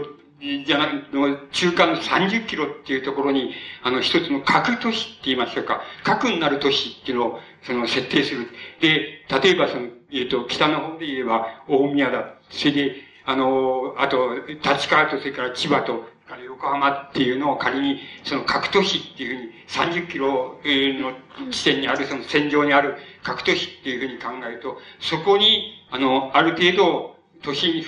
[0.64, 8.48] じゃなく、の中間の30キロっていうところに、あの、一つの核都市って言いましょうか、核になる都市っていうのを、その、設定する。
[8.80, 12.34] で、例えばその、えっ、ー、と、北の方で言えば、大宮だ。
[12.50, 27.84] それで、あの、あと、立川と、それから千葉と、から横浜っていうのを仮に、その核都市っていうふうに、30キロの地点にある、その戦場にある核都市っていうふうに考えると、そこに、あの、ある程度、都心、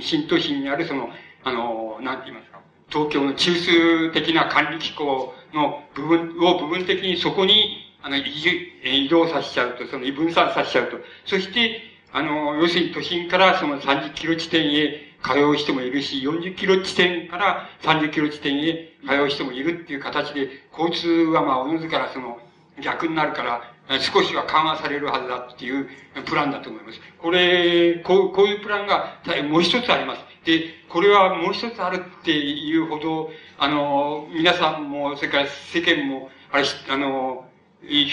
[0.00, 1.08] 新都心にあるその、
[1.44, 10.96] あの、なんて言いますか、東京の中枢的な管理機構の部分を部分的にそこに、あの、移動させちゃうと、その分散させちゃうと。
[11.24, 11.80] そして、
[12.12, 22.38] あの、要するに都心からその30キロ地点へ通う人もいるし、40キロ地点から30キロ地点へ通う人もいるっていう形で、交通はまあ、おのずからその、
[22.82, 23.62] 逆になるから、
[24.00, 25.88] 少しは緩和されるはずだっていう
[26.24, 27.00] プランだと思います。
[27.18, 30.20] これ、こうこういうプランがもう一つあります。
[30.44, 37.44] で、これはもう一つあるっていうほど、あの、皆さんも、それから世間も、あれ、あの、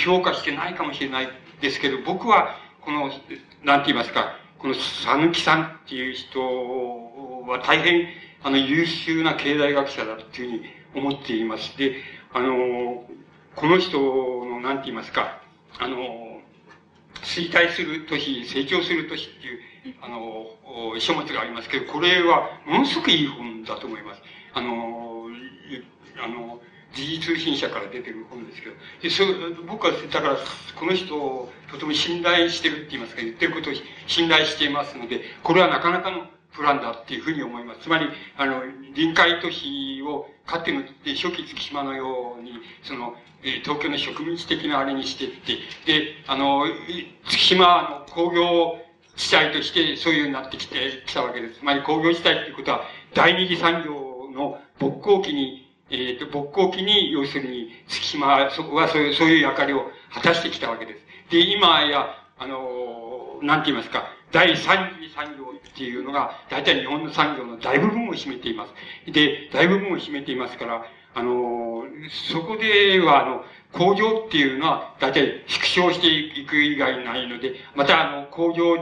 [0.06, 1.30] 評価してないかもしれない
[1.62, 3.12] ですけど、僕は、この、
[3.64, 8.08] なんて言いますか、この佐抜さんっていう人は大変、
[8.44, 10.64] あの、優秀な経済学者だというふうに
[10.96, 11.78] 思っています。
[11.78, 11.98] で、
[12.32, 13.04] あの、
[13.58, 15.42] この人の、なんて言いますか、
[15.80, 15.98] あの、
[17.24, 20.48] 衰退する年、成長する年っていう、あの、
[20.98, 24.22] 書物がありますけど、これはものすごくいい本だと思います。
[24.54, 25.28] あの、
[26.24, 26.62] あの、
[26.94, 29.24] 時事通信社から出てる本ですけど、でそ
[29.68, 30.38] 僕は、だから、
[30.80, 33.74] この人をとても信頼してるって言いますか、言ってることを
[34.08, 37.82] 信頼していますので、これはなかなかのプランだっていうふうに思います。
[37.82, 38.62] つまり、あの、
[38.94, 42.52] 臨海都市を、かつての初期月島のように、
[42.84, 43.16] その、
[43.64, 46.66] 東京の植民地的なあれにしてって、で、あの、
[47.26, 48.78] 月島の工業
[49.16, 51.60] 地帯としてそういうようになってきて、きたわけです。
[51.60, 52.82] つまり工業地帯っていうことは、
[53.14, 55.63] 第二次産業の勃興期に
[55.94, 61.00] えっ、ー、と、勃興期に、要するに、月島、そこはそういう、そういう役割を果たしてきたわけです。
[61.30, 62.08] で、今や、
[62.40, 69.12] あの、なんて言いますか、第三次産業っていうのが、大体日本の産業の大部分を占めています。
[69.12, 70.84] で、大部分を占めていますから、
[71.14, 71.84] あの、
[72.32, 78.78] そこでは、あの、工場っていうのは、大体縮小していく以外ないので、また、あの、工場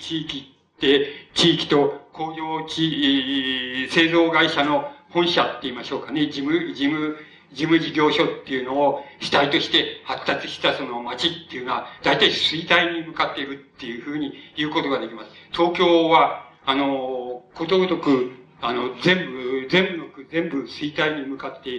[0.00, 7.16] 地域って、地域と工場地、製造会社の本社って言いましょうかね、事務、事務、
[7.50, 15.30] 事務事業所っていうのを主体として発達したその町っていうのは、大体衰退に向かっているっていうふうに言うことができます。
[15.52, 21.70] 東京は、あの、ことごとく、あの、全部、全部の区、全部衰退に向かって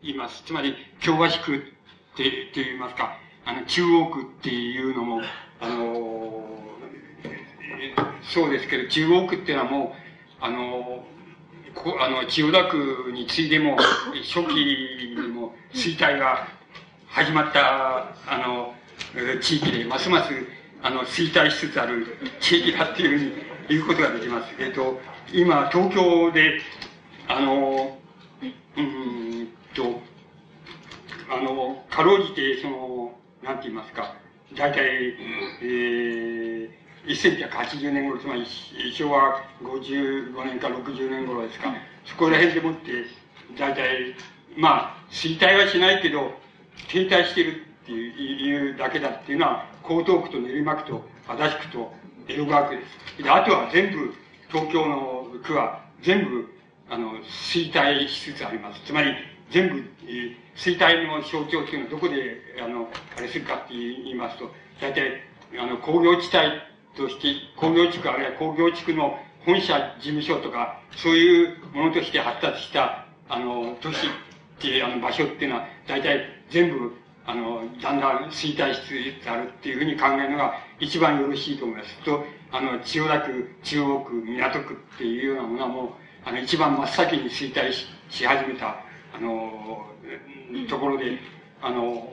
[0.00, 0.44] います。
[0.46, 1.58] つまり、京橋区っ
[2.16, 5.20] て、って言いますか、あの、中央区っていうのも、
[5.60, 6.44] あの、
[8.22, 9.96] そうですけど、中央区っていうのはも
[10.40, 11.04] う、あの、
[11.74, 13.76] こあの、千代田区に次いでも、
[14.22, 16.48] 初期にも衰退が
[17.08, 18.74] 始まった、あの、
[19.40, 20.32] 地域で、ますます、
[20.82, 22.06] あの、衰退しつつある
[22.40, 23.32] 地域だっていうふうに
[23.68, 24.54] 言うことができます。
[24.58, 25.00] えっ、と、
[25.32, 26.60] 今、東京で、
[27.28, 27.98] あの、
[28.76, 30.00] うんと、
[31.30, 34.14] あの、かろうじて、その、なんて言いますか、
[34.56, 34.78] 大体、
[35.62, 36.70] えー、
[37.06, 38.46] 1980年頃、つまり
[38.94, 41.74] 昭和55年か60年頃ですか、
[42.06, 43.04] そこら辺でもって、
[43.58, 44.14] 大体、
[44.56, 46.32] まあ、衰退はしないけど、
[46.88, 51.92] 停滞してるっていうだけだっていうのは、江東区と練馬区と足立区と
[52.28, 52.82] 江戸川区で
[53.16, 53.22] す。
[53.22, 54.14] で、あとは全部、
[54.48, 56.48] 東京の区は全部、
[56.88, 58.80] あの、衰退しつつあります。
[58.86, 59.14] つまり、
[59.50, 64.50] 全部、えー、衰退の象徴っていうのはどこで、あの、あれするかって言いますと、
[64.80, 65.20] 大体、
[65.58, 74.10] あの、工業地帯として、工業地区あるいは工業地区の本社事務所とか、そういうものとして発達した、あの、都市っ
[74.60, 76.92] ていうあの場所っていうのは、大体全部、
[77.26, 78.80] あの、だんだん衰退し
[79.20, 81.96] つつあるっていうふうに考えるのが一番よろしいと思います。
[82.04, 85.88] と、あの、千代田区、中央区、港区っていうようなものはもう、
[86.24, 88.76] あの、一番真っ先に衰退しし始めた、
[89.14, 89.84] あの、
[90.68, 91.18] ところで、
[91.60, 92.08] あの、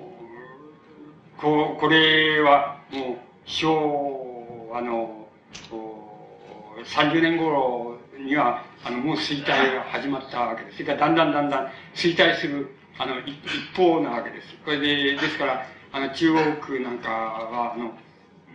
[1.37, 4.30] ここれはもう、昭
[4.71, 5.27] 和の、
[6.85, 10.77] 30年頃には、あの、もう衰退が始まったわけです。
[10.77, 13.35] それからだんだんだんだん衰退する、あの、一
[13.75, 14.47] 方なわけです。
[14.63, 17.93] これで、ですから、あの、中央区なんかは、あの、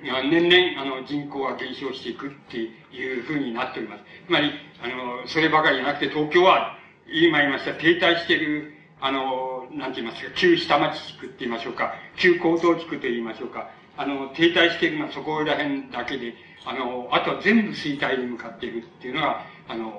[0.03, 4.05] 年々、あの、人口が減少していくっていうふうになっております。
[4.27, 4.53] つまり、
[4.83, 6.77] あの、そればかりじゃなくて、東京は、
[7.09, 16.35] 今言いました、停滞している、あの、なんて言いますか、旧下町地区って言いましょうか、旧高等地区と言いましょうか、あの、停滞しているのはそこら辺だけで、
[16.65, 19.91] あの、あとは全部衰退に向かっているっていうのが、あの、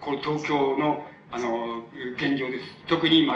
[0.00, 1.84] この東京の、あの、
[2.16, 2.64] 現状です。
[2.86, 3.34] 特に今、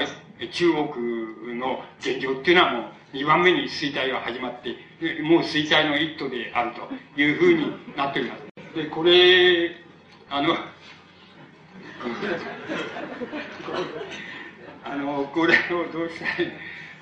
[0.52, 2.78] 中国の現状っていうのはも
[3.14, 4.76] う2番目に衰退が始まって、
[5.22, 8.76] もう衰退の一途であるというふうになっております。
[8.76, 9.70] で、これ、
[10.28, 10.54] あの、
[14.84, 16.52] あの、これをどうしたい、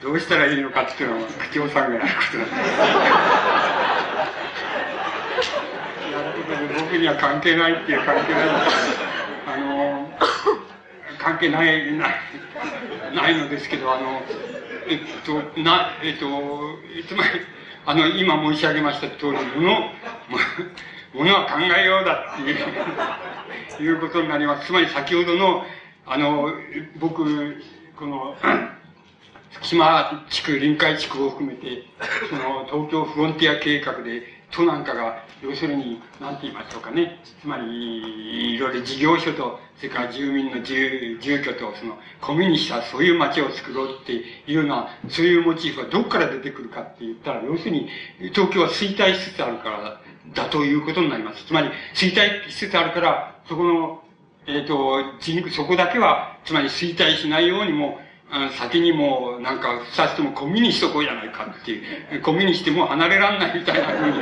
[0.05, 2.39] どうしたらいいのかっていうのは、口調さんがやること
[6.53, 6.85] なんです。
[6.85, 8.45] 僕には関係ないっていう関係ない
[9.47, 10.11] あの、
[11.19, 12.11] 関係ない、ない、
[13.15, 14.21] ないのですけど、あの、
[14.89, 16.27] えっと、な、えっと、
[17.09, 17.31] つまり、
[17.87, 19.91] あの、今申し上げました通り、もの、
[21.15, 22.53] ものは考えようだってい
[23.83, 24.67] う、いうことになります。
[24.67, 25.65] つまり先ほどの、
[26.05, 26.53] あの、
[26.99, 27.25] 僕、
[27.97, 28.37] この、
[29.55, 31.85] 福島地区、臨海地区を含めて、
[32.29, 37.21] その、東京フロンティア計画で、都なんかが、要するに、なんて言いましょうかね。
[37.41, 47.89] つまり、いろいろ事業所と、それから住民の住住居と、その、込みにしたそういう街を作ろうっていうような、そういうモチーフがどこから出てくるかって言ったら、要するに、
[48.33, 50.01] 東京は衰退しつつあるから
[50.35, 51.45] だということになります。
[51.47, 54.03] つまり、衰退しつつあるから、そこの、
[54.47, 57.99] えっ、ー、と、そこだけは、つまり衰退しないようにも、
[58.59, 64.15] 先にもなんか二つともコンビニしとこうじゃないかっていう、コンビニしても離れらんないみたいなふうに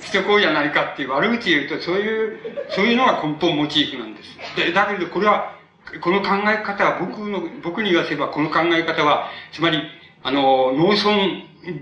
[0.00, 2.38] しとこうじゃないかっていう悪口言うと、そういう、
[2.70, 4.56] そういうのが根本モチーフなんです。
[4.56, 5.52] で、だけどこれは、
[6.00, 9.82] この考え方は、僕の、僕に言わせばこの考え方は、つまり、
[10.22, 11.16] あの、農村、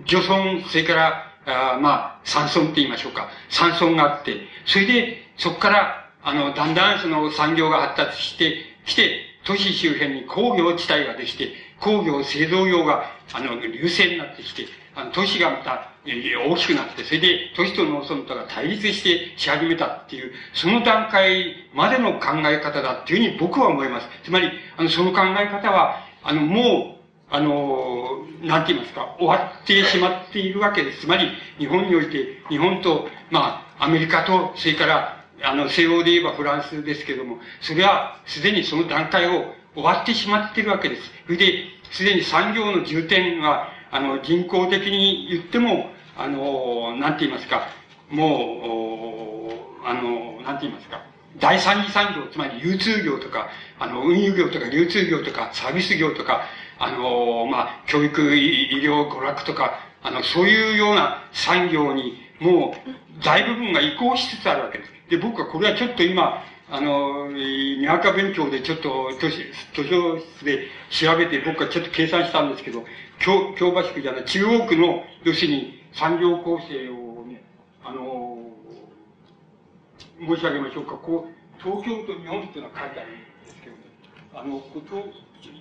[0.06, 3.28] 漁村、それから、あまあ、山村って言いましょうか。
[3.48, 8.56] 山村があって、それで、そこから、あの、だんだんその産業が発達して、
[8.86, 24.09] 来て、都市周辺に工業地帯ができて、工業製造業が、あの、流星になってきて、あの、都市がまた、大きくなって、それで、都市と農村とが対立してし始めたっていう、その段階までの考え方だっていうふうに僕は思います。
[24.24, 31.01] つまり、あの、その考え方は、あの、もう、あの、なんて言いますか、終わってしまっているわけです。
[31.03, 41.03] つまり、日本において、日本と、まあ、アメリカと、それから、あの、西欧で言えばフランスですけども、それはすでにその段階を終わってしまっているわけです。
[41.26, 47.68] それで、すでに産業の重点は、あの、人口的に言っても、あの、なんて言いますか、
[48.11, 49.51] も
[49.82, 51.03] う、あの、なんて言いますか、
[51.39, 56.45] 第三次産業、つまり流通業とか、あの、運輸業とか流通業とか、サービス業とか、
[56.78, 64.93] あの、まあ、教育、医療、娯楽とか、あの、そういうような産業に、もう、大部分が移行しつつあるわけです。
[65.09, 69.30] で、僕はこれはちょっと今、あの、にわか勉強でちょっと図
[69.84, 72.84] 書室で調べて僕はちょっと計算したんですけど、
[73.18, 77.42] 京京橋区じゃない、中央区の、要するに産業構成をね、
[77.84, 78.50] あの、
[80.20, 80.94] 申し上げましょうか。
[80.94, 83.82] こう、東京と日本っていうのは書いてあるんですけど、ね、
[84.34, 84.62] あの、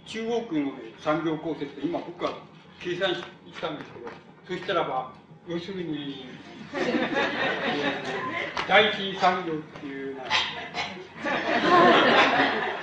[0.05, 2.33] 中央区の、ね、産業構成って今僕は
[2.79, 3.21] 計算し
[3.59, 5.11] たんですけど、そしたらば、
[5.45, 6.25] 要するに、
[8.65, 10.27] 第一次産業っていうのは、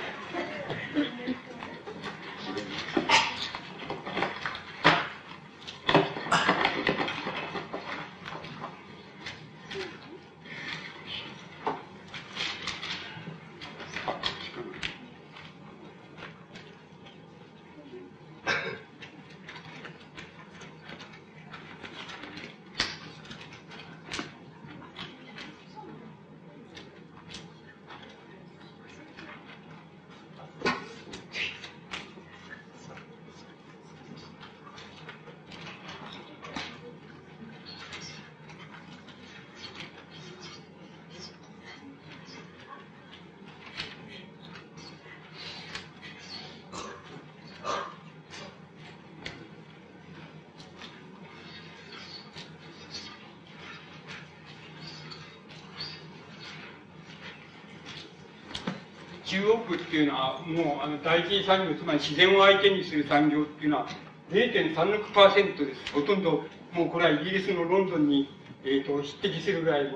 [59.31, 63.87] 中央区っていうのは、もう、あの、第一産業、つまり自然を相手にする産業っていうのは、
[64.31, 65.93] 0.36%です。
[65.93, 68.29] ほとんど、もうこれはイギリスのロンドンに、
[68.63, 69.91] えっ、ー、と、匹敵するぐらい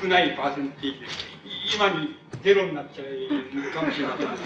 [0.00, 1.26] 少ないパーセンテージです。
[1.74, 2.14] 今に
[2.44, 4.38] ゼロになっちゃうかもしれませんけど、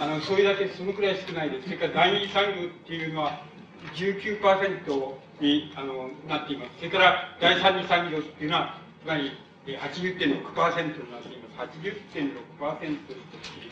[0.00, 1.64] あの、それだけそのくらい少ないです。
[1.64, 3.44] それから第二産業っていうのは
[3.96, 6.78] 19%に、あの、なっています。
[6.78, 9.30] それから第三次産業っていうのは、つまり
[9.66, 11.78] 80.6%になっています。
[11.78, 13.63] 80.6%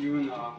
[0.00, 0.58] いうような、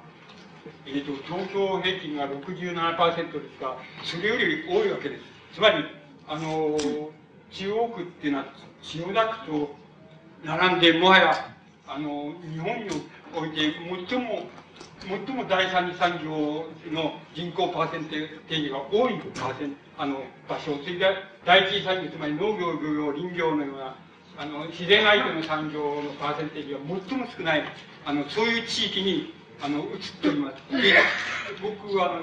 [0.85, 5.23] えーと、東京平均が67%ですが、それより多いわけです。
[5.55, 5.85] つまり、
[6.27, 6.77] あの、
[7.51, 8.45] 中央区っていうのは、
[8.81, 9.75] 千代田区と
[10.43, 11.55] 並んで、もはや、
[11.87, 12.89] あの、日本に
[13.35, 13.73] おいて
[14.07, 14.47] 最も、
[15.01, 21.05] 最も第三次産業の人口パーセンテージが多いパーセンあの場所、それで
[21.45, 23.95] 第一次産業、つまり農業、漁業、林業のような
[24.39, 27.63] あの、自然相手の産業のパーセンテージが最も少ない、
[28.05, 29.87] あの、そういう地域に、あの、移っ
[30.21, 30.81] ております。
[30.81, 30.95] で、
[31.61, 32.21] 僕は、あの、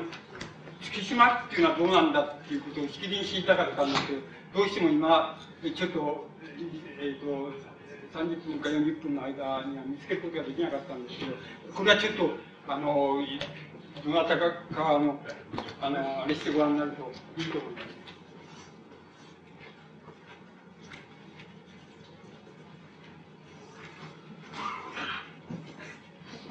[0.81, 4.21] 月島っていうのはどうなんだっていうことをしきりに知りたかったんですけど、
[4.55, 6.27] どうしても今、ちょっと、
[6.99, 7.53] え、ー、と、
[8.19, 9.35] 30分か40分の間
[9.67, 11.33] には見つけることができなかったんですけど、
[11.75, 12.31] これはちょっと、
[12.67, 13.19] あの、
[14.03, 14.45] どなたか、
[14.75, 15.21] あの、
[15.83, 17.95] あの、あれしてご覧になるといいと思います。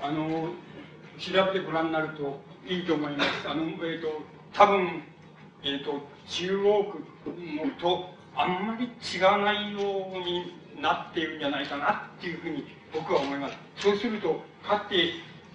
[0.06, 0.50] あの、
[1.18, 3.50] 調べてご覧になるといいと思います。
[3.50, 4.22] あの、えっ、ー、と、
[4.54, 5.04] 多分、
[5.64, 7.00] えっ、ー、と、中央区
[7.66, 9.80] のとあんまり違わないよ
[10.14, 13.58] うになっているんじゃないかなっていうふうに僕は思います。
[13.78, 15.10] そうすると、かって、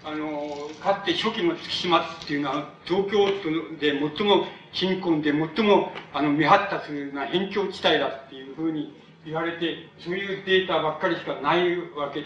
[0.05, 12.25] あの、かって初期の月島っていうのは、東京都で最も貧困で最もあの未発達な辺境地帯だっていうふうに言われて、そういうデータばっかりしかないわけ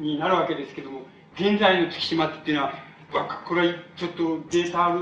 [0.00, 1.02] になるわけですけども、
[1.34, 2.72] 現在の月島っていうのは、
[3.46, 4.92] これはちょっとデータ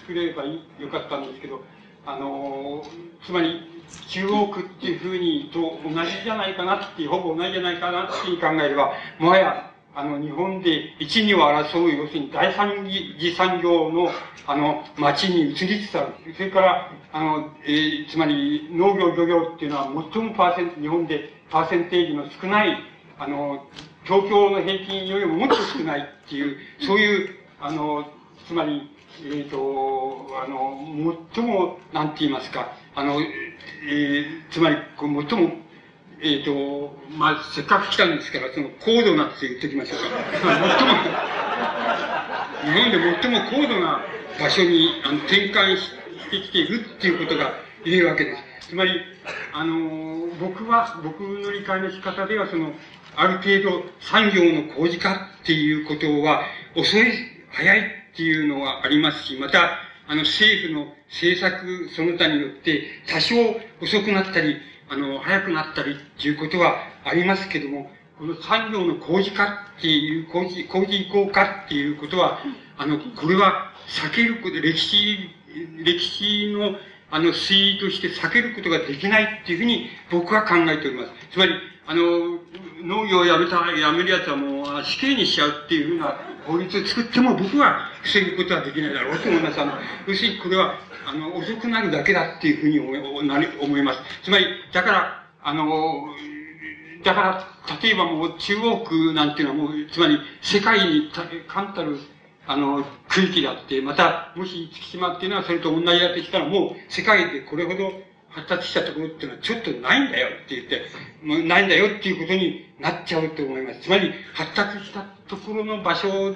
[0.00, 1.62] 作れればよかったんですけど、
[2.06, 2.84] あの、
[3.24, 3.60] つまり
[4.08, 12.86] 中央区っていうふうにと同じじゃないかなっていう、ほぼ同じじゃないかなっていう考えれば、もはや、あの、日本で一、二を争う、要するに第三
[13.18, 14.10] 次産業の、
[14.46, 16.34] あの、町に移りつつある。
[16.34, 22.91] それから、あの、えー、つまり農業漁業っていうのは最もパーセント、日本でパーセンテージの少ない
[23.22, 23.64] あの、
[24.04, 28.04] 東京の平均よりももっと少ないっていう、そういう、あの、
[28.48, 28.90] つまり、
[29.24, 30.78] えっ、ー、と、あの、
[31.34, 35.52] 最も、なんて言いますか、あの、えー、つまり、こう最も、
[36.20, 40.06] えっ、ー、と、まあ、せっかく来たんですから、その、高度なって言っておきましょうか。
[40.42, 40.54] 最
[42.72, 44.04] も、日本で最も高度な
[44.40, 45.90] 場所にあの転換し
[46.30, 47.54] てきているっていうことが
[47.84, 48.68] 言えるわけです。
[48.68, 49.00] つまり、
[49.52, 52.72] あの、僕は、僕の理解の仕方では、その、
[53.16, 56.42] ある程度産業の工事化っていうことは、
[56.76, 57.12] 遅い、
[57.50, 63.34] 早いっていうのはありますし、また、あの、政府の政策その他によって、多少
[63.80, 64.56] 遅くなったり、
[64.88, 72.38] あの、早くなったりっていうことはありますけども、この産業の工事化っていう、工事、工事移行化っていうことは、
[72.78, 75.30] あの、これは避けること、歴史、
[75.84, 76.76] 歴史の、
[77.10, 81.12] あの、推移として避けることができないっていうふうに僕は考えております。
[81.32, 81.52] つまり、
[81.86, 82.38] あの、
[82.84, 86.16] 農業をやめた、やめるやつはもう死刑にしちゃうっていうふうな
[86.46, 89.60] 法律を作っても僕は防ぐことはできないだろうと思います。
[89.60, 89.72] あの、
[90.06, 90.74] 要するにこれは、
[91.06, 94.00] あの、遅くなるだけだっていうふうに思なり思います。
[94.22, 95.66] つまり、だから、あの、
[97.04, 97.48] だから、
[97.82, 101.10] 例えばもう中央区なんていうのはもう、つまり世界に
[101.48, 101.98] 冠たる、
[102.46, 107.92] あの、区域であって、また、もし月島っていうのはそれと同じだとしたら、もう世界でこれほど
[108.32, 110.82] 発達したところっていうのはちょっとないんだよって言って、
[111.22, 113.82] もうないんだよっていうことになっちゃうと思います。
[113.82, 116.34] つまり、発達したところの場所の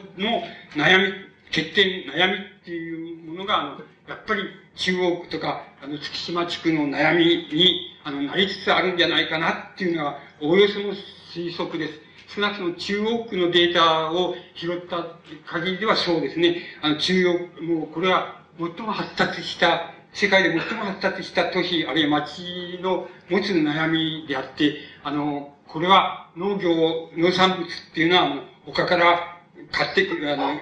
[0.75, 1.13] 悩み、
[1.49, 3.71] 欠点、悩みっていうものが、あの、
[4.09, 4.43] やっぱり
[4.77, 10.93] 中央区とか、あの、月島地区の悩みに、あの、なりつつあるんじゃないかなっていうのは、おおよその
[11.35, 12.01] 推測です。
[12.35, 15.07] 少なくとも中央区のデータを拾った
[15.47, 16.59] 限りではそうですね。
[16.83, 26.71] あの、中央、もうこれは最も発達した世界で最も発達した都市、あるいは町の持つ悩みであって、あの、これは農業、
[27.15, 30.55] 農産物っていうのは、他から買ってくる、あの、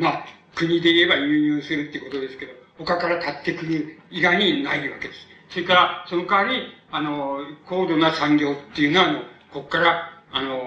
[0.00, 0.24] まあ、
[0.56, 5.20] 国で言えば輸入するってことですけど、他から買ってくる以外にないわけです。
[5.50, 7.38] それから、その代わり、あの、
[7.68, 9.20] 高度な産業っていうのは、あの、
[9.52, 10.58] ここから、あの、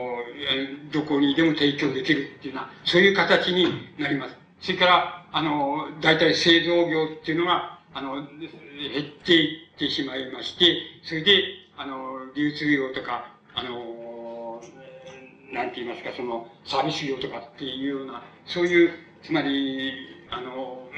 [0.94, 4.38] どこにでも提供できるっていうのは、そういう形になります。
[4.62, 11.44] それから、あの、大体製造業っていうのが、あの、減っていってしまいまして、それで、
[11.78, 14.62] あの、流通業とか、あの、
[15.52, 18.92] なんて言いますか、その、サービス業とかっていうような、そういう、
[19.24, 19.94] つまり、
[20.30, 20.90] あの、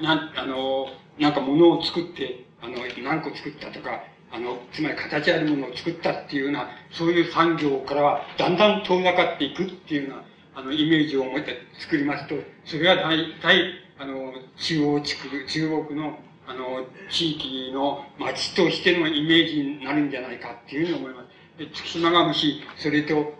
[0.00, 0.86] なん、あの、
[1.18, 12.34] なんか物を作って、あの、何個作ったとか、あの、つまり形あるものを作ったっていうような、そういう産業からは、だんだん遠ざかっていくっていうような、あの、イメージを持って作りますと、
[12.64, 21.58] それは大体、あの、中央地区、中央区の、あの、地域の町としてのイメージになるんじゃないかっていうふうに思います。
[21.58, 23.34] で、月島がもし、それと、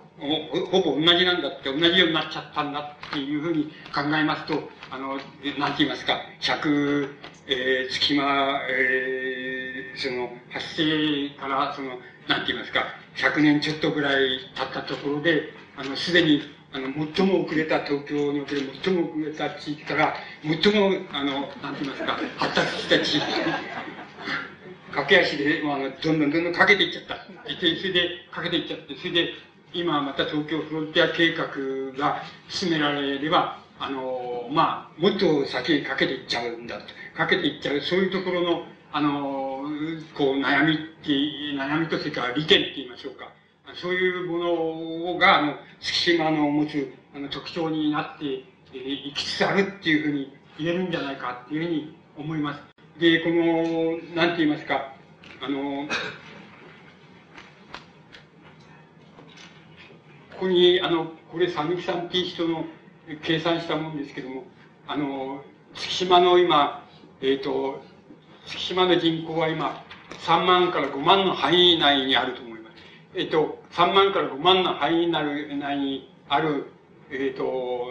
[0.73, 5.17] ほぼ同じなんだって、同じようになっちゃったんだっていうふうに考えますと、あの、
[5.59, 7.09] なんて言いますか、100、
[7.47, 12.85] えー、月間、えー、その、発生から、その、なんて言いますか、
[13.15, 16.43] 100年ちょっとぐらい経ったところで、あの、すでに
[16.73, 23.25] あの、最も遅れた東京における最も遅れた地域から、最も、あの、なんて言いますか、発達した地域
[24.91, 27.17] 駆け足で、まあ、どんどんどんどんかけていっちゃった。
[27.25, 29.29] それで、かけていっちゃって、それで、
[29.73, 31.47] 今また東京フロンティア計画
[31.99, 36.85] が進められれば、あの、まあ、もっと先にかけていっちゃうんだと。
[37.17, 38.63] かけていっちゃう、そういうところの、
[38.93, 39.63] あの、
[40.17, 41.11] こう、悩みって、
[41.55, 43.33] 悩みとそれから利点って言いましょうか。
[43.75, 48.25] そういうものが、あの、月島の持つ、あの、特徴になって
[48.77, 52.61] いきつつあるっていうふうに言えるんじゃないかっていうふうに思います。
[52.99, 54.95] で、この、なんて言いますか、
[55.41, 55.87] あの、
[60.31, 62.65] ここに、あの、これ、佐々木さんっていう人の
[63.23, 64.45] 計算したもんですけども、
[64.87, 65.45] あの、
[65.75, 66.85] 月島の今、
[67.21, 67.83] えっ、ー、と、
[68.47, 69.85] 月島の人口は今、
[70.27, 72.77] 3万から5万の範囲内にあると思います
[73.15, 76.67] えっと、3万から5万の範囲になる、内にある、
[77.11, 77.87] えっと、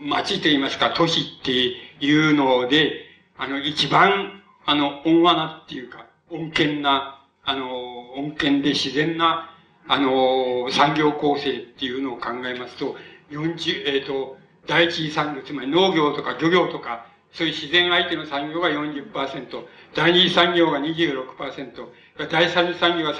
[0.00, 1.52] 町といいますか、都市って
[2.00, 2.92] いうので、
[3.38, 9.50] あの、一番、あの、温和なっていうか、温健な、あの、温健で自然な、
[9.88, 12.96] あの、産業構成っていうのを考えますと、
[13.30, 14.36] 40、えっ、と、
[14.66, 21.88] 第一産業、つまり農業とか漁業とか、そういう自然相手の産業が40%、第二産業が26%、
[22.30, 23.14] 第三産業が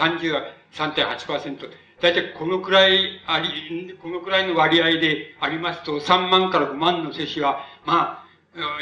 [0.74, 1.70] 33.8%。
[2.00, 8.22] 大体このくらいあり、このくらいの割合でありますと、3万から5万の接種は、まあ、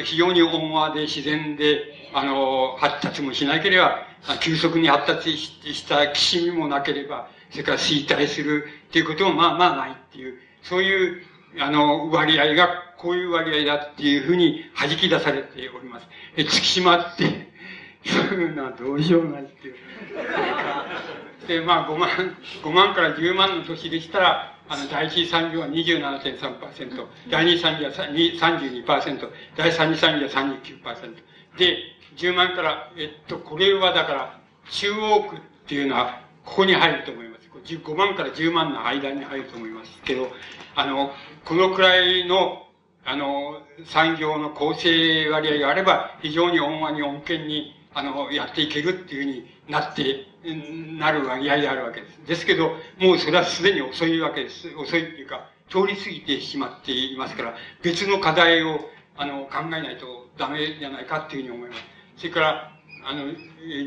[0.02, 4.06] 非常に温和で自然で、あの、発達もしなければ、
[4.40, 11.22] 急速に発達したきしみもなければ、それから衰退するっていうこともまあまあないっていう、そういう、
[11.60, 16.06] あの、割合がこういう割合だっていうふうに弾き出されております。
[16.36, 17.50] え、月島って、
[18.04, 19.74] そういうのはどうしようないっていう。
[21.50, 22.08] で、まあ5万、
[22.62, 31.16] 5万から10万の年でしたら、あの、第一産業は27.3%、第二産業は32%、第三次産業は39%。
[31.58, 31.76] で、
[32.16, 34.40] 10万から、えっと、これはだから、
[34.70, 37.50] 中央区っていうのは、ここに入ると思います。
[37.50, 40.30] 5万から10万の間に入ると思いますけど、
[40.76, 41.10] あの、
[41.44, 42.68] このくらいの、
[43.04, 50.29] あの、産業の構成割合があれば、非常に温和に穏健に、あの、やっていけるっていうふうになって、
[50.98, 52.18] なる割合であるわけです。
[52.26, 54.68] ですけど、もうそれはすでに遅いわけです。
[54.76, 58.80] 遅いっていうか、通り過ぎてしまっていますから、別の課題を、
[59.16, 61.82] あの、考えないとダメじゃないかっていうふうに思います。
[62.16, 62.72] それから、
[63.06, 63.32] あの、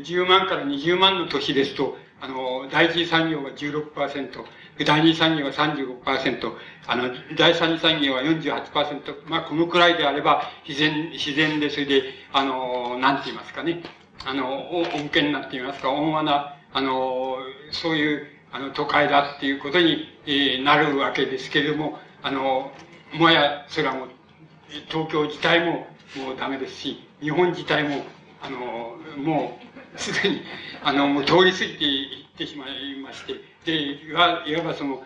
[0.04, 4.44] 10万から20万の年ですと、あの、第一次産業が16%、
[4.86, 6.52] 第二次産業が35%、
[6.86, 12.02] あの、第三次産業は48%、まあ、このくらいであれば、自然、自然で、それで、
[12.32, 13.82] あの、なんて言いますかね、
[14.24, 17.36] あの、恩恵になっていますか、温和な、あの、
[17.70, 22.72] そういう、あの、都会だっていうことに、え、なるわけですけれども、あの、
[23.12, 24.08] もや、それはもう、
[24.88, 25.86] 東京自体も
[26.16, 28.04] もうダメですし、日本自体も、
[28.40, 29.58] あの、も
[29.94, 30.42] う、すでに、
[30.82, 33.34] あの、もう通り過ぎていってしまいまして、
[33.64, 35.02] で、いわいわばその、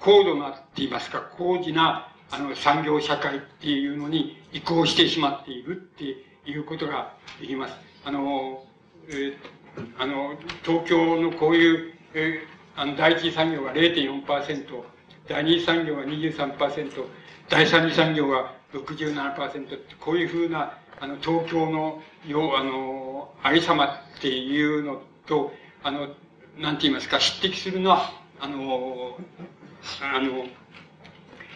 [0.00, 6.04] 高度なって言いますか、高次な、あの、産業社会っていうのに移行してしまっているって
[6.50, 7.93] いうことができます。
[8.04, 8.64] あの、
[9.08, 9.36] えー、
[9.98, 14.82] あの、東京のこういう、えー、あの、第一産業が0.4%、
[15.26, 17.04] 第二産業が23%、
[17.48, 25.52] 第三次産業が67%ってこういうふうな、あの、東京の、よ、あの、ありさまっていうのと、
[25.82, 26.08] あの、
[26.58, 29.18] なんて言いますか、匹敵するのは、あの、
[30.02, 30.44] あの、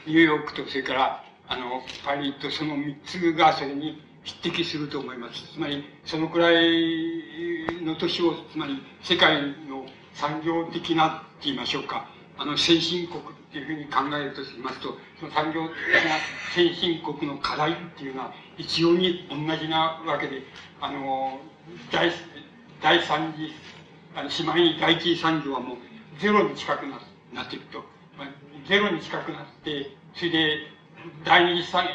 [0.06, 5.54] ニューヨークと、それから、あの、パリとその三つがそれに匹敵すると思います。
[5.54, 16.18] つまり、そのくらいの年を、つまり、世界の産業的なって言いましょうか、あの、先進国っていうふうに考えるとしますと、その産業的な
[16.54, 20.42] 先進国の課題っていうのは一様に同じなわけで、
[20.80, 21.40] あの、
[21.90, 22.12] 第、
[22.82, 23.52] 第三次
[24.14, 25.76] あの、しまいに第一次産業はもう
[26.20, 27.00] ゼロに近くな
[27.32, 27.78] なっていくと。
[28.18, 28.28] まあ、
[28.68, 30.58] ゼロに近くなって、それで、
[31.24, 31.86] 第二次産、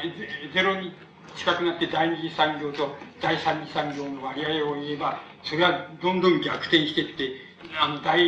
[0.53, 0.93] ゼロに
[1.35, 7.31] 近くなって第二次産業と第三次産業の割合を言えば、それはどんどん逆転していって、
[7.79, 8.19] あの、第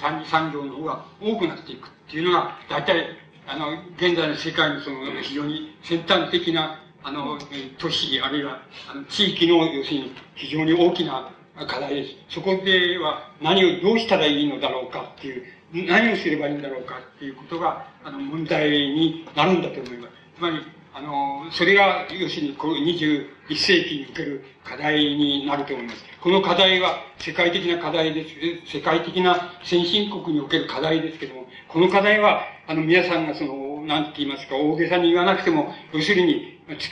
[0.00, 3.06] 三次産業の方が多くなっていくっていうのが、大体、
[3.46, 7.38] あの、現在の世界のその非常に先端的な、あの、
[7.78, 11.30] 都市、あるいは、あの、地域の、要するに非常に大きな
[11.66, 12.14] 課題です。
[12.28, 20.14] そこでは何をどうしたらいいのだろうかっていう、何をすればいいんだろうかっていうことが、あの、問題になるんだと思います。
[20.36, 20.58] つまり、
[20.98, 26.04] あの、それが、要するに、この21世紀における課題になると思います。
[26.20, 28.24] この課題は世界的な課題で
[28.66, 28.78] す。
[28.78, 36.90] 世界的な先進国における課題ですけども、この課題は、あの、皆さんがその、なんて言いますか、大げさに言わなくても、要するに、月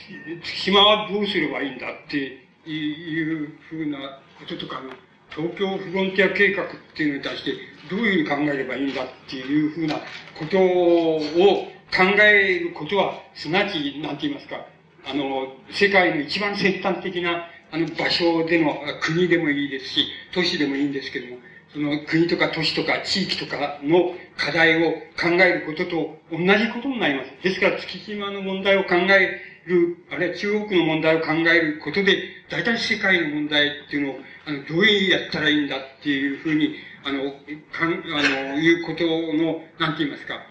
[0.56, 3.98] 島はどうすればいいんだっていうふうな
[4.38, 4.90] こととかの、
[5.34, 6.66] 東京フロンティア計画っ
[6.96, 7.54] ていうのに対して、
[7.90, 9.96] どういうふうに考えればいいんだっていうふうな
[10.38, 14.66] ことを考えることは、すなわち、なんて言いますか、
[15.04, 21.38] あの、世界の一番先端的な、あの、場所での、国でもいいですし、都市でもいいんですけども、
[21.72, 27.30] その国とか都市とか地域とかの課題を考えることと同じことになります。
[27.42, 32.16] ですから、月島の問題を考える、あるいは中国の問題を考えることで、
[32.48, 37.32] 大体世界の問題っていうのを、あの、どういうやったらいいんだっていうふうに、あの、
[37.72, 40.46] かん、あの、いうことの、なんて言いますか、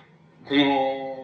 [0.45, 1.14] この、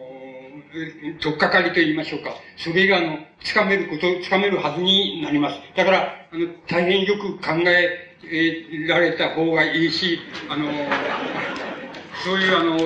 [1.20, 2.34] とっかかりと言いましょうか。
[2.56, 5.60] それが、あの、つかめること、つかめるはずになります。
[5.76, 10.18] だから、あの、大変よく考えられた方がいいし、
[10.48, 10.66] あの、
[12.24, 12.78] そういう、あの、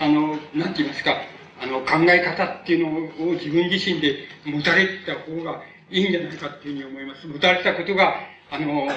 [0.00, 1.16] あの、なんて言いますか、
[1.62, 7.26] あの、考え方っていうのを自分自身で持たれた方がいいんじゃないかっていうふうに思います。
[7.26, 8.14] 持たれたことが、
[8.50, 8.88] あの、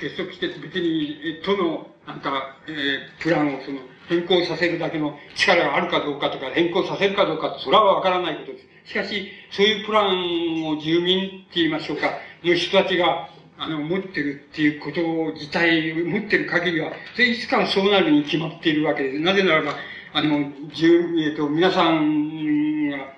[0.00, 3.78] 結束して別に、都の、なんか、えー、プランをその、
[4.12, 8.90] 変更させるだけの力があるかどうかとか、変更させるかどうかそれはわからないことです。
[8.90, 13.28] しかし、そういうプランを住民って言いましょうか、の人たちが、
[13.58, 15.00] あの、持ってるっていうこと
[15.34, 19.20] 自体、持ってる限りは、それいつかそうなるに決まっているわけです。
[19.20, 19.76] なぜならば、
[20.14, 23.16] あの、住、えっ、と、皆さんが、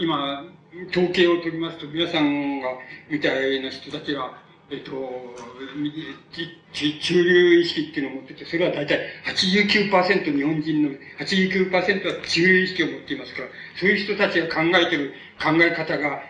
[0.00, 0.44] 今、
[0.90, 2.68] 統計を取りますと、皆さんが、
[3.10, 4.32] みたいな人たちが、
[4.72, 4.90] えっと、
[6.72, 10.90] 中流意識っていうのを持ってて、それは大体89%日本人の
[11.20, 16.22] 89%は中流意識を持っていますから、そういう人たちが考えてる考え方が、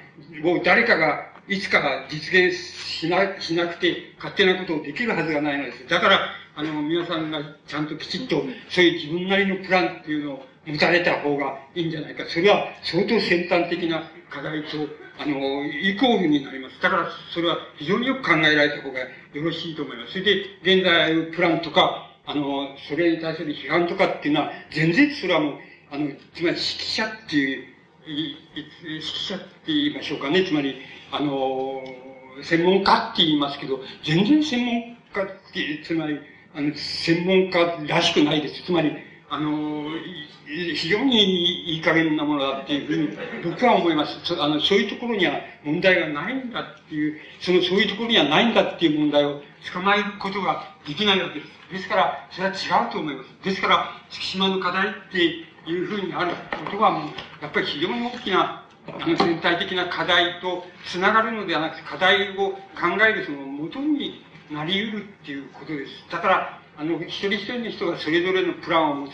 [0.43, 5.89] もう誰かがいつか実現しな、しなくて勝手なことをできるはずがないのです。
[5.89, 6.21] だから、
[6.57, 12.25] あの、皆さんがちゃんときちっと、そういう自分なりのプランっていうのを持たれた方がいいんじゃないか。
[12.27, 14.89] それは相当先端的な課題と、
[15.23, 16.83] あの、イコールになります。
[16.83, 20.13] だから、それは非常によく考えられた方がよろしいと思います。
[20.13, 25.55] それで、現在プランとか、あの、それに対する批判とかっていうのは、全然それはもう、
[25.93, 27.67] あの、つまり指揮者っていう、
[28.07, 30.45] 指揮者って言いましょうかね。
[30.45, 30.77] つまり、
[31.13, 31.83] あの、
[32.43, 36.19] 専門家って言いますけど、全然専門家って、つまり、
[36.55, 38.65] あの、専門家らしくないです。
[38.65, 38.93] つまり、
[39.33, 39.89] あの、
[40.47, 44.19] 非常にいい加減なものだっていうふうに僕は思います。
[44.39, 45.33] あの、そういうところには
[45.65, 49.41] 問題がないんだっていう、その、そういうところにはないんだっていう問題を
[49.73, 51.73] 捕まえることができないわけです。
[51.73, 53.29] ですから、それは違うと思います。
[53.43, 56.33] ですから、月島の課題っていうふうにある
[56.67, 56.91] ことは、
[57.41, 62.59] やっぱり非常に大きな、あの、全体的な課題とつながるのではなくて、課題を考
[63.09, 66.05] えるその元になり得るっていうことです。
[66.11, 69.13] だから、あの、一人一人の人がそれぞれのプランを持つ、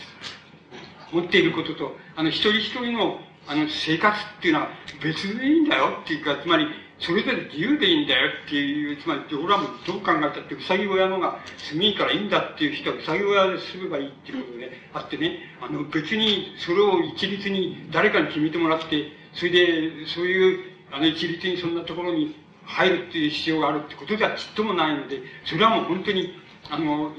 [1.11, 4.69] 持っていることと、あの、一人一人の、あの、生活っていうのは
[5.03, 6.67] 別でいいんだよっていうか、つまり、
[6.99, 20.59] それぞれ自由でいいんだよっていう、つまり、俺らもどう考えたって、うさぎ親のが住みいいからいいんだっていう人は、うさぎ親で住めばいいっていうことで、あってね、あの、別にそれを一律に誰かに決めてもらって、それで、そういう、
[20.91, 26.33] あの、一律にそんなところに入るっていう必要があるってことではちっともないので、それはもう本当に、
[26.69, 27.11] あの、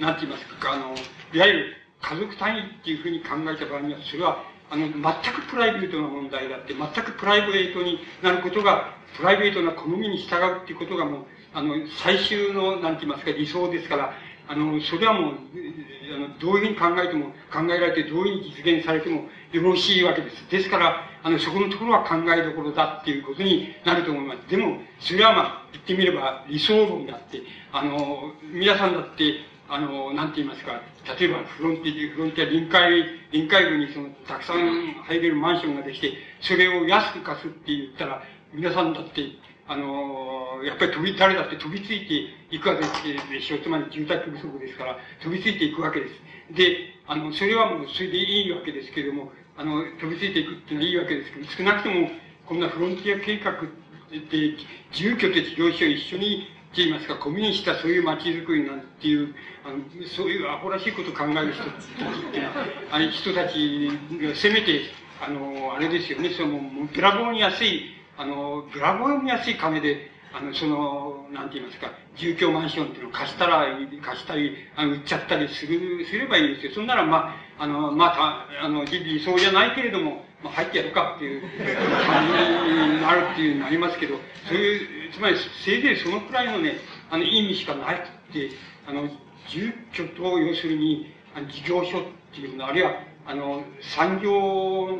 [0.00, 0.94] なんて言いますか、あの、
[1.32, 4.92] いわゆる家族単位っていうふうに考えた場合には、それは、あの、全
[5.32, 11.24] くプライベートな問題だって、全くプライベートになることが、プライベートな好みに従うっていうことがもう、
[11.54, 14.12] あの、最終の、なんて言いますか、理想ですから、
[14.48, 15.34] あの、それはもう、
[16.14, 20.50] あの、どういうふうに考えても、考えられて、どういうふうに実現されてもよろしいわけです。
[20.50, 24.50] ですから、あの、そこのところは考えどころだっていうことになると思います。
[24.50, 27.40] でも、それはまあ、言ってみれば理想論であって、
[27.72, 30.80] あの、皆さんだって、あの、なんて言いますか、
[31.18, 38.22] 例えばフロンティ、フロンティア臨海、臨海部にその、たくさん入れるマンションができて、それを安く貸すって言ったら、
[38.54, 39.22] 皆さんだって、
[39.68, 42.82] あの、やっぱり飛び、誰だって飛びついていくわけ
[43.34, 43.60] でしょう。
[43.60, 46.12] つまり住宅不足ですから、飛びついていくわけです。
[46.54, 52.10] で、あの、それはもう、それでいいわけですけれども、あの、飛びついていくっていうのはいいわけですけど、少なくとも、
[52.46, 54.54] こんなフロンティア計画って、
[54.92, 59.34] 住居と事業所を一緒にって言いますか、コミュニしたそういう街づくりなんていう、
[59.64, 59.78] あの
[60.14, 63.88] そういうアホらしいことを考える人たちっていうのは、あの人たち
[64.20, 64.82] がせめて、
[65.24, 66.60] あの、あれですよね、その、
[66.92, 67.80] ブラボーに安い、
[68.18, 73.64] あの、ブラボーに安い金で、あの、その、なんて言いますか、住居マンションっていうのを貸したら、
[74.02, 76.72] 貸したり、あの、売っちゃったりする、すればいいんですよ。
[76.74, 81.48] そんなら、まあ、あの、また、あの、理想じゃないけれども、まあ、入ってやるかっていう感
[82.66, 84.16] じになるっていうのありますけど、
[84.46, 86.76] そういう、つまり、せいぜいそのくらいのね、
[87.10, 88.50] あの、意味しかないって、
[88.86, 89.08] あの、
[89.48, 92.02] 住居と、要するに、あの事業所っ
[92.34, 92.92] ていうの、あるいは、
[93.26, 93.62] あの、
[93.96, 94.98] 産業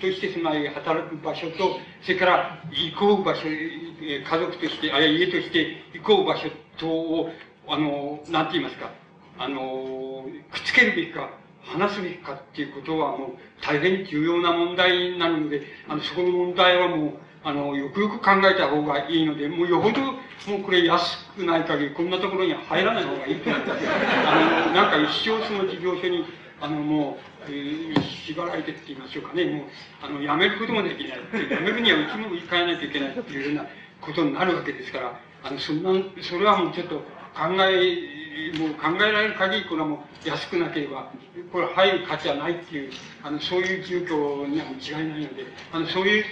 [0.00, 7.30] としてつまり働く場所と、それから行こう場所、家族として、あるいは家として行こう場所とを、
[7.68, 8.90] あの、なんて言いますか、
[9.38, 11.30] あの、くっつけるべきか、
[11.64, 13.30] 話すべきかっていうことはもう
[13.62, 17.12] 大変重要な問題になるので、あの、そこの問題はもう、
[17.44, 26.24] あの、よくよく考えた方がいいので、もうよほど、もうこれ安くない限り、こんなところには入らない方がいいと思って、あの、なんか一生その事業所に、
[26.60, 29.64] あの、もう、えー、縛られてって言いましょうかね、もう、
[30.02, 31.18] あの、やめることもできない。
[31.50, 33.68] やめるにはうちも変えないといけないっていうような
[34.00, 35.90] ことになるわけですから、あの、そんな、
[36.22, 37.02] それはもうちょっと
[37.34, 41.10] 考え、もう考えられる限りこれはもう安くなければ、
[41.50, 42.90] これは入る価値はないっていう、
[43.22, 46.24] あの、そういう住居には違いないので、あの、そういう、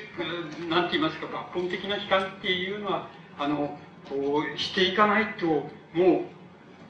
[0.69, 3.09] なんて言いますか、抜本的な悲観っていうのは、
[3.39, 3.79] あの、
[4.09, 6.25] こう、していかないと、も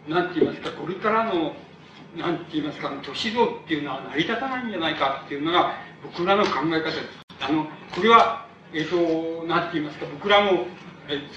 [0.09, 1.55] う、なんて言いますか、これからの、
[2.17, 6.97] なんて言いますか、都市像っていうのは成り立たないんじゃないかっていうのが、僕らの考え方です。
[7.41, 10.67] あの、これは、えっ、ー、と、なんて言いますか、僕らも、
[11.09, 11.29] えー、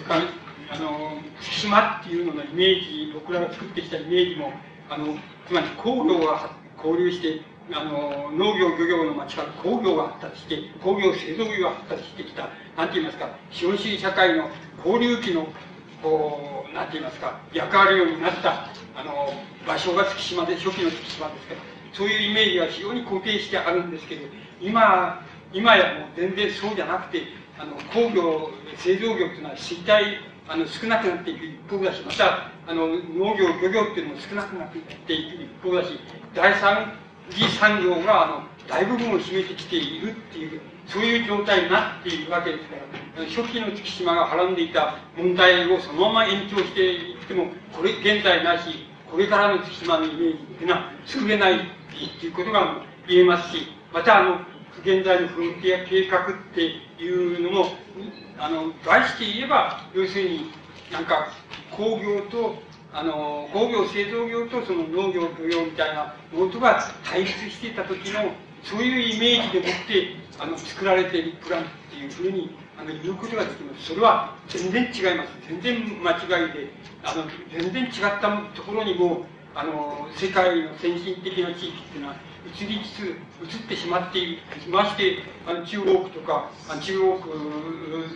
[0.73, 4.51] あの、島っていうののイメージ、僕らが作ってきたイメージも、
[4.89, 5.15] あの、
[5.47, 7.41] つまり工業が交流して、
[7.71, 14.49] あの、農業漁業の町から工業が発達して、工業製造業が発達してきた、なんて言いますか、資本主義社会の
[14.83, 15.47] 交流期の、
[16.01, 19.31] こう、なんて言いますか、役割を担った、あの、
[19.67, 21.61] 場所が月島で、初期の月島ですから、
[21.93, 24.25] そういうイメージが非常に固定してあるんですけど、
[24.59, 25.23] 今、
[25.53, 27.27] 今やもう全然そうじゃなくて、
[27.59, 35.99] あの、工業、製造業というのは衰退あの少なくなっていく一方だし、またあの農業、漁業っていうのも少なくなっていく一方だし、
[36.35, 36.93] 第三
[37.29, 42.75] 次産業があの大部分を占めてきているっていう、そういう状態になっているわけですか
[43.17, 51.59] ら、初期の月島がはらんでいた問題をそのまま延長していっても、これ、現在ないし、これからの月島のイメージっていうのは作れないっ
[52.19, 54.39] ていうことが言えますし、またあの、
[54.81, 56.61] 現在の風景や計画って
[57.01, 57.67] いうのも、
[58.43, 60.51] あの、題して言えば、要するに
[60.91, 61.29] なんか
[61.71, 62.61] 工業と
[62.91, 68.31] あの工業製造業とその農業漁業みたいなものが対立していた時の
[68.63, 73.87] そういうイメージでもってあの作られているプランっていうふうにあの言うことができます。
[73.87, 75.29] それは全然違います。
[75.47, 76.69] 全然間違いで
[77.03, 77.91] あの全然違っ
[78.21, 79.25] たところにも
[79.55, 82.15] あの世界の先進的な地域っていうのは
[82.45, 84.37] 移りつつ移ってしまってい
[84.69, 86.51] ましてあの中央区とか
[86.81, 87.29] 中央区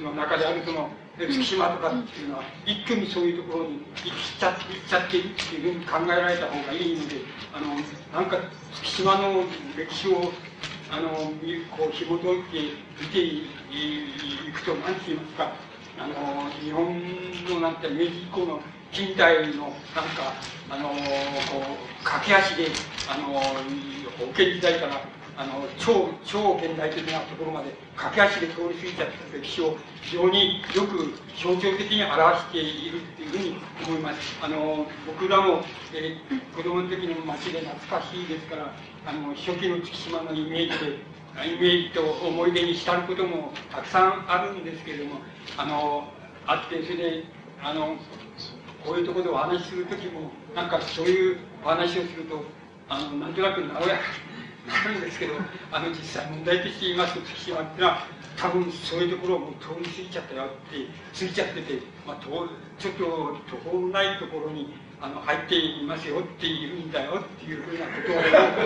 [0.03, 7.15] の中であるその月島とかっていうのは一挙にそういうところに行っちゃ行っちゃっているっていうふうに考えられた方がいいので
[7.53, 7.73] あの
[8.13, 8.37] なんか
[8.75, 9.43] 月島の
[9.75, 10.31] 歴史を
[10.91, 11.09] あの
[11.75, 12.59] こう紐解いて
[13.01, 13.47] 見てい
[14.53, 15.51] くと何て言いますか
[15.99, 17.01] あの日本
[17.49, 18.59] のなんて明治以降の
[18.91, 19.73] 近代のなん
[20.13, 20.33] か
[20.69, 22.67] あのこう駆け足で
[23.09, 23.33] あの
[24.19, 25.01] 保険時代から
[25.37, 33.57] あの超超現代的なところまで駆け足で通り過ぎちゃった歴史を非常によく象徴的に表しているっていうふうに
[33.87, 34.35] 思います。
[34.41, 35.61] あの僕らも、
[35.93, 38.73] えー、子供の時の街で懐かしいですから
[39.05, 45.21] あの初期の月島のイメージでイメージと思い出に浸ることもたくさんあるんですけれども
[45.55, 46.09] あの
[46.47, 47.23] あってそれで
[47.61, 47.95] あの
[48.83, 52.43] こういうところでお話しする時もなんかそういうお話をすると
[52.89, 54.27] あのなんとなく和やか
[54.67, 55.33] なるんですけど
[55.71, 58.03] あの実際問題的に言いますと月島っていうのは
[58.35, 60.87] 多分そういうところをもう通り過ぎちゃったよって
[61.17, 68.15] 過ぎちゃってて、まあ、ちょっと途方もないところにあの入っていますよっているんだよっていうふうなことを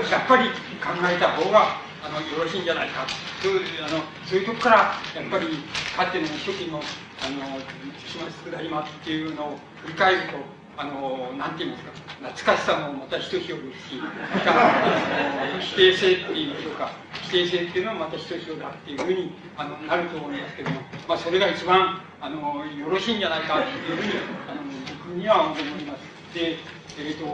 [0.09, 0.49] やっぱり
[0.79, 3.05] 考えた方があのよろしいんじゃないか
[3.41, 3.53] そう
[3.85, 4.77] あのそういうとこから
[5.13, 5.47] やっぱり
[5.95, 6.81] かつての初期の
[7.21, 7.59] あの
[8.07, 11.91] 島佃島っていうのを振り返るとあのなんて言いますか
[12.29, 14.09] 懐かしさもまたひとしおですしま
[14.41, 16.91] た否定性っていうんでしょうか。
[17.23, 24.11] 否定性っていうのはまたひとしおだっていうふうにあのなると思いますけども、まあ、それが一番あのよろしいんじゃないかっていうふうに
[24.49, 24.61] あの
[25.05, 26.33] 僕には思います。
[26.33, 26.57] で
[26.99, 27.25] え、ー、と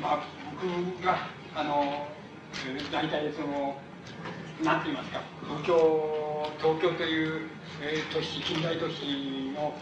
[0.00, 0.24] まあ
[0.62, 2.06] 僕があの
[2.92, 3.76] 大体その
[4.62, 7.48] なんて言いますか東京東京という、
[7.82, 9.74] えー、都市近代都市の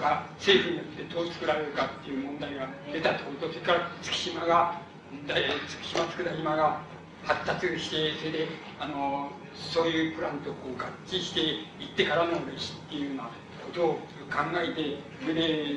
[0.00, 4.80] が政府によってどう作られるかっていう問題が出たとことそれから月島が
[5.26, 6.80] 月島佃島が
[7.24, 8.48] 発達してそれで
[8.80, 13.30] あのそういうプランとこう合致していってからの歴史っていうような
[13.64, 13.92] ことを
[14.32, 15.76] 考えてそれで、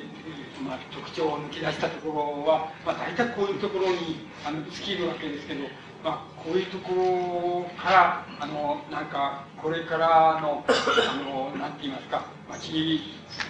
[0.66, 5.66] まあ、特徴を抜き出したところは、まあ、大体こういうところにあの尽きるわけですけど
[6.06, 13.02] まあ、こういうところからあのなんかこれからのあのなんて言いますか町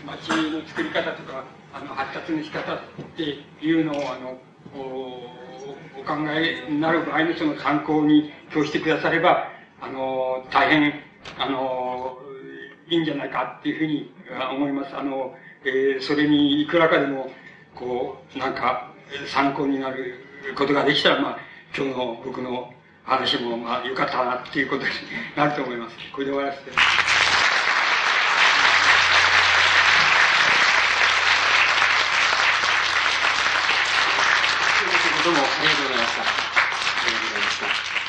[0.05, 2.77] 町の作り方とかあの発達の仕方っ
[3.17, 4.37] ていうのをあの
[4.73, 4.79] お
[5.99, 9.49] お考えになる場合のその参考に今日してくだされば
[9.81, 10.93] あの大変
[11.37, 12.17] あの
[12.89, 14.13] いいんじゃないかっていうふうに
[14.55, 14.95] 思います。
[14.95, 17.29] あのえー、それにいくらかでも
[17.73, 18.93] こうなんか
[19.27, 20.23] 参考になる
[20.55, 21.44] ことができたらまあ
[21.77, 22.73] 今日の僕の
[23.03, 24.87] 話もまあ良かったなっていうことに
[25.35, 25.95] なると思います。
[26.13, 26.71] これで終わらせて。
[26.71, 26.77] ど
[35.31, 36.21] うもありがとうございました。
[36.21, 36.25] あ
[37.07, 37.59] りがとうございまし
[37.99, 38.04] た。